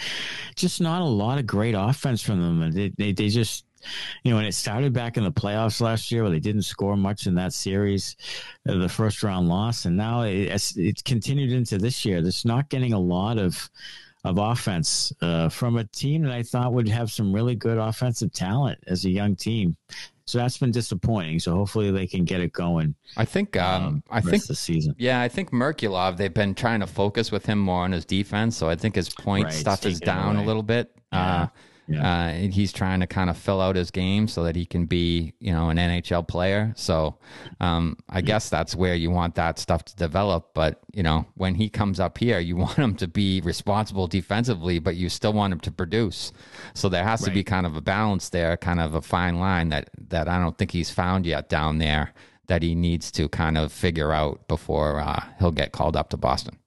[0.56, 2.62] just not a lot of great offense from them.
[2.62, 3.64] And they, they, they just
[4.22, 6.96] you know, when it started back in the playoffs last year where they didn't score
[6.96, 8.16] much in that series,
[8.68, 12.18] uh, the first round loss, and now it's, it's continued into this year.
[12.18, 13.68] It's not getting a lot of
[14.24, 18.32] of offense uh, from a team that I thought would have some really good offensive
[18.32, 19.76] talent as a young team.
[20.26, 21.38] So that's been disappointing.
[21.38, 22.94] So hopefully they can get it going.
[23.16, 23.56] I think.
[23.56, 24.94] Um, um I think the season.
[24.98, 26.16] Yeah, I think Merkulov.
[26.16, 28.56] They've been trying to focus with him more on his defense.
[28.56, 30.90] So I think his point right, stuff is down a little bit.
[31.12, 31.42] Yeah.
[31.42, 31.46] Uh,
[31.86, 32.26] yeah.
[32.26, 35.34] Uh, he's trying to kind of fill out his game so that he can be,
[35.38, 36.72] you know, an NHL player.
[36.76, 37.18] So
[37.60, 40.54] um, I guess that's where you want that stuff to develop.
[40.54, 44.78] But you know, when he comes up here, you want him to be responsible defensively,
[44.78, 46.32] but you still want him to produce.
[46.74, 47.28] So there has right.
[47.28, 50.38] to be kind of a balance there, kind of a fine line that that I
[50.38, 52.14] don't think he's found yet down there
[52.46, 56.16] that he needs to kind of figure out before uh, he'll get called up to
[56.16, 56.58] Boston.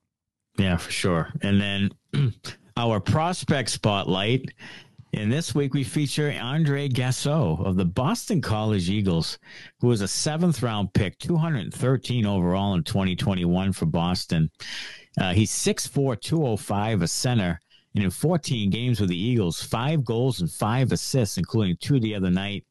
[0.57, 1.31] Yeah, for sure.
[1.41, 2.33] And then
[2.77, 4.53] our prospect spotlight
[5.13, 9.39] and this week we feature Andre Gasseau of the Boston College Eagles,
[9.79, 14.51] who was a seventh round pick, 213 overall in 2021 for Boston.
[15.19, 17.59] Uh, he's 6'4, 205, a center.
[17.95, 22.13] And in 14 games with the Eagles, five goals and five assists, including two the
[22.13, 22.65] other night.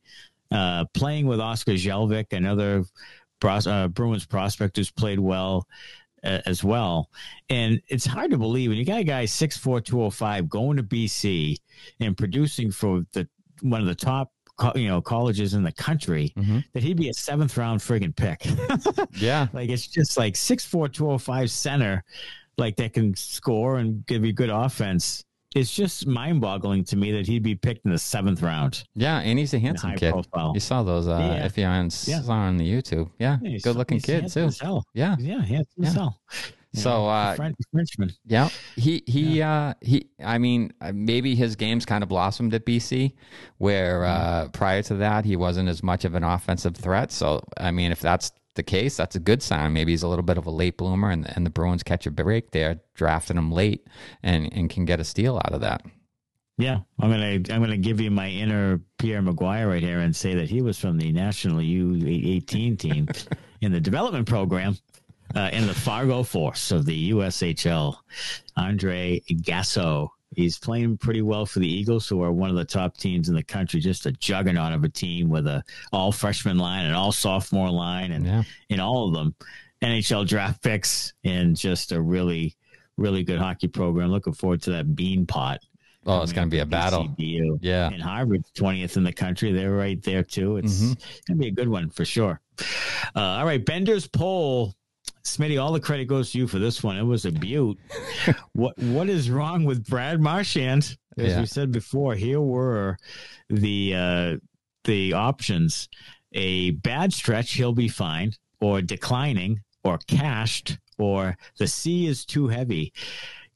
[0.52, 2.84] Uh, playing with Oskar Jellvik, another
[3.42, 5.66] uh, Bruins prospect who's played well
[6.26, 7.10] as well.
[7.48, 11.58] And it's hard to believe when you got a guy 6'4, 205 going to BC
[12.00, 13.28] and producing for the
[13.62, 14.32] one of the top
[14.74, 16.58] you know colleges in the country mm-hmm.
[16.72, 18.46] that he'd be a seventh round friggin' pick.
[19.20, 22.04] yeah, like it's just like 6'4", 205 center,
[22.56, 25.24] like that can score and give you good offense
[25.54, 28.84] it's just mind boggling to me that he'd be picked in the seventh round.
[28.94, 30.12] Yeah, and he's a handsome kid.
[30.12, 30.52] Profile.
[30.54, 31.46] You saw those uh, yeah.
[31.46, 32.22] if you're on, yeah.
[32.28, 33.10] on the YouTube.
[33.18, 34.50] Yeah, yeah good looking kid too.
[34.94, 35.88] Yeah, yeah, handsome yeah.
[35.88, 36.20] as hell.
[36.76, 38.12] So uh, French, Frenchman.
[38.26, 40.10] Yeah, he he uh he.
[40.22, 43.14] I mean, uh, maybe his games kind of blossomed at BC,
[43.58, 47.12] where uh, prior to that he wasn't as much of an offensive threat.
[47.12, 49.72] So I mean, if that's the case, that's a good sign.
[49.72, 52.10] Maybe he's a little bit of a late bloomer, and, and the Bruins catch a
[52.10, 53.86] break there, drafting him late,
[54.22, 55.82] and and can get a steal out of that.
[56.58, 60.34] Yeah, I'm gonna I'm gonna give you my inner Pierre McGuire right here and say
[60.34, 63.08] that he was from the National U18 team
[63.60, 64.76] in the development program
[65.34, 67.96] uh, in the Fargo Force of the USHL.
[68.56, 72.98] Andre Gasseau He's playing pretty well for the Eagles, who are one of the top
[72.98, 73.80] teams in the country.
[73.80, 78.12] Just a juggernaut of a team with a all freshman line and all sophomore line,
[78.12, 78.42] and yeah.
[78.68, 79.34] in all of them,
[79.82, 82.54] NHL draft picks, and just a really,
[82.98, 84.10] really good hockey program.
[84.10, 85.58] Looking forward to that Beanpot.
[86.06, 87.14] Oh, it's going to be a battle.
[87.18, 87.88] Yeah.
[87.88, 89.52] And Harvard's 20th in the country.
[89.52, 90.58] They're right there, too.
[90.58, 90.86] It's mm-hmm.
[90.86, 90.96] going
[91.28, 92.40] to be a good one for sure.
[93.16, 93.64] Uh, all right.
[93.64, 94.74] Bender's poll
[95.26, 96.96] Smitty, all the credit goes to you for this one.
[96.96, 97.78] It was a beaut.
[98.52, 100.96] what what is wrong with Brad Marchand?
[101.18, 101.40] As yeah.
[101.40, 102.96] we said before, here were
[103.50, 104.36] the uh,
[104.84, 105.88] the options:
[106.32, 112.48] a bad stretch, he'll be fine, or declining, or cashed, or the C is too
[112.48, 112.92] heavy.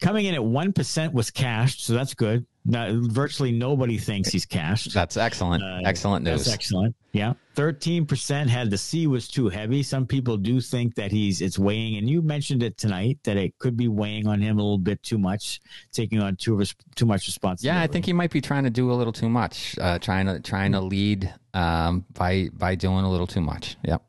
[0.00, 2.46] Coming in at one percent was cashed, so that's good.
[2.64, 4.92] Not, virtually nobody thinks he's cashed.
[4.92, 5.62] That's excellent.
[5.62, 6.44] Uh, excellent news.
[6.44, 6.94] That's excellent.
[7.12, 7.32] Yeah.
[7.56, 9.82] 13% had the C was too heavy.
[9.82, 13.58] Some people do think that he's it's weighing and you mentioned it tonight that it
[13.58, 15.60] could be weighing on him a little bit too much,
[15.92, 16.62] taking on too
[16.94, 17.78] too much responsibility.
[17.78, 20.26] Yeah, I think he might be trying to do a little too much, uh, trying
[20.26, 23.76] to trying to lead um, by by doing a little too much.
[23.84, 24.02] Yep.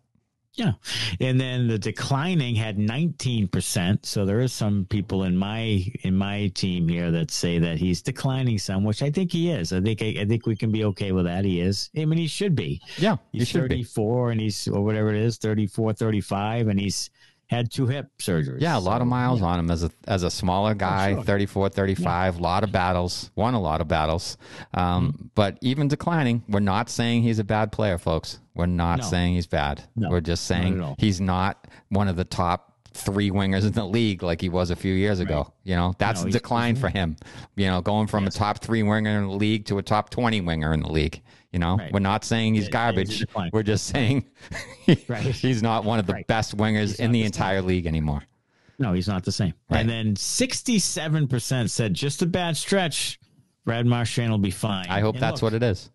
[0.61, 0.73] Yeah.
[1.19, 4.05] And then the declining had 19%.
[4.05, 8.01] So there is some people in my in my team here that say that he's
[8.01, 9.73] declining some, which I think he is.
[9.73, 11.45] I think I, I think we can be okay with that.
[11.45, 11.89] He is.
[11.97, 12.79] I mean he should be.
[12.97, 13.17] Yeah.
[13.31, 14.31] He's he 34 be.
[14.31, 17.09] and he's or whatever it is, 34, 35 and he's
[17.51, 18.61] had two hip surgeries.
[18.61, 19.47] Yeah, a lot so, of miles yeah.
[19.47, 21.23] on him as a as a smaller guy, oh, sure.
[21.23, 22.43] 34, 35, a yeah.
[22.43, 24.37] lot of battles, won a lot of battles.
[24.73, 25.25] Um, mm-hmm.
[25.35, 28.39] But even declining, we're not saying he's a bad player, folks.
[28.55, 29.05] We're not no.
[29.05, 29.83] saying he's bad.
[29.95, 34.21] No, we're just saying he's not one of the top three wingers in the league
[34.21, 35.37] like he was a few years ago.
[35.37, 35.47] Right.
[35.63, 37.15] You know, that's No, a decline for him.
[37.55, 38.35] You know, going from Yes.
[38.35, 41.21] a top three winger in the league to a top 20 winger in the league.
[41.51, 41.91] You know, Right.
[41.91, 43.19] we're not saying he's It- it's a garbage.
[43.19, 43.49] decline.
[43.51, 44.25] We're just saying
[45.07, 45.23] Right.
[45.23, 46.27] he's not one of the Right.
[46.27, 48.23] best wingers in the the entire league anymore.
[48.79, 49.53] No, he's not the same.
[49.69, 53.19] And then 67% said just a bad stretch.
[53.65, 54.87] Brad Marchand will be fine.
[54.89, 55.91] I hope And that's look, what it is.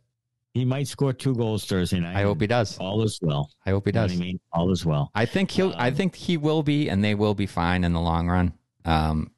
[0.55, 2.17] He might score two goals Thursday night.
[2.17, 2.79] I hope he does.
[2.79, 3.51] All is well.
[3.67, 4.17] I hope he You know what does.
[4.17, 4.41] I mean?
[4.53, 5.11] All is well.
[5.15, 5.75] I think he'll.
[5.77, 8.53] I Um, think he will be, and they will be fine in the long run.
[8.85, 9.33] Um,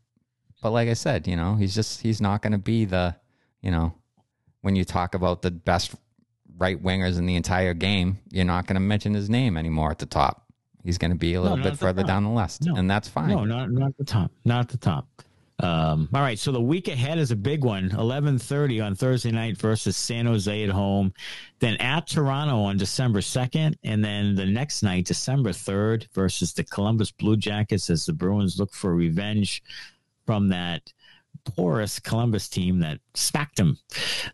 [0.62, 3.16] but like I said, you know, he's just he's not going to be the,
[3.62, 3.94] you know,
[4.60, 5.94] when you talk about the best
[6.58, 9.98] right wingers in the entire game, you're not going to mention his name anymore at
[9.98, 10.44] the top.
[10.84, 12.74] He's going to be a little not bit further down the list, No.
[12.76, 13.28] and that's fine.
[13.28, 14.30] No, not not the top.
[14.44, 15.06] Not the top.
[15.60, 17.90] Um, all right, so the week ahead is a big one.
[17.90, 21.12] Eleven thirty on Thursday night versus San Jose at home,
[21.58, 26.62] then at Toronto on December second, and then the next night, December third, versus the
[26.62, 29.64] Columbus Blue Jackets as the Bruins look for revenge
[30.26, 30.92] from that
[31.44, 33.78] porous Columbus team that smacked him.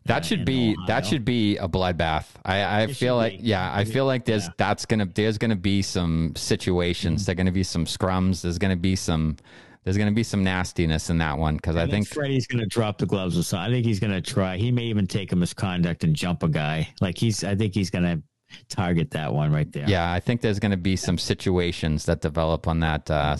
[0.06, 0.86] That uh, should be Ohio.
[0.86, 2.26] that should be a bloodbath.
[2.44, 3.46] I, I feel like be.
[3.46, 4.52] yeah, I feel like there's Yeah.
[4.56, 7.22] that's gonna there's gonna be some situations.
[7.22, 7.26] Mm-hmm.
[7.26, 8.42] There's gonna be some scrums.
[8.42, 9.36] There's gonna be some
[9.84, 12.96] there's gonna be some nastiness in that one because I, think Freddie's going to drop
[12.96, 13.70] the gloves or something.
[13.70, 14.56] I think he's going to try.
[14.56, 16.88] He may even take a misconduct and jump a guy.
[17.02, 18.22] Like he's, I think he's going to
[18.68, 19.84] target that one right there.
[19.86, 23.36] yeah, I think there's gonna be some situations that develop on that uh,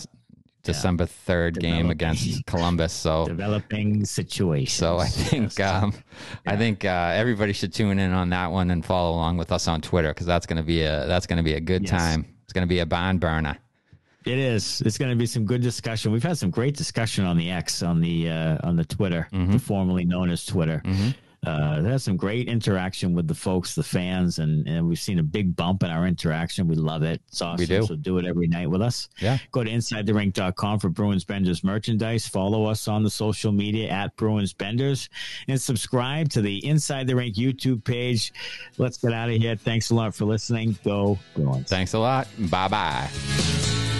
[0.65, 2.91] December third game against Columbus.
[2.93, 4.67] So Developing situation.
[4.77, 5.93] so I think um,
[6.45, 9.67] I think uh, everybody should tune in on that one and follow along with us
[9.67, 11.91] on Twitter because that's gonna be a that's gonna be a good Yes.
[11.91, 12.25] time.
[12.43, 13.57] It's gonna be a barn burner.
[14.25, 14.81] it is.
[14.85, 16.11] It's going to be some good discussion.
[16.11, 19.57] We've had some great discussion on the X on the uh, on the Twitter, Mm-hmm.
[19.57, 20.81] formerly known as Twitter.
[21.45, 25.23] Uh, there's some great interaction with the folks, the fans, and, and we've seen a
[25.23, 26.67] big bump in our interaction.
[26.67, 27.21] We love it.
[27.27, 27.57] It's awesome.
[27.61, 27.83] We do.
[27.83, 29.09] So do it every night with us.
[29.19, 29.37] Yeah.
[29.51, 32.27] Go to InsideTheRink.com for Bruins Benders merchandise.
[32.27, 35.09] Follow us on the social media at Bruins Benders
[35.47, 38.33] and subscribe to the Inside the Rink YouTube page.
[38.77, 39.55] Let's get out of here.
[39.55, 40.77] Thanks a lot for listening.
[40.83, 41.69] Go Bruins.
[41.69, 42.27] Thanks a lot.
[42.49, 43.94] Bye bye.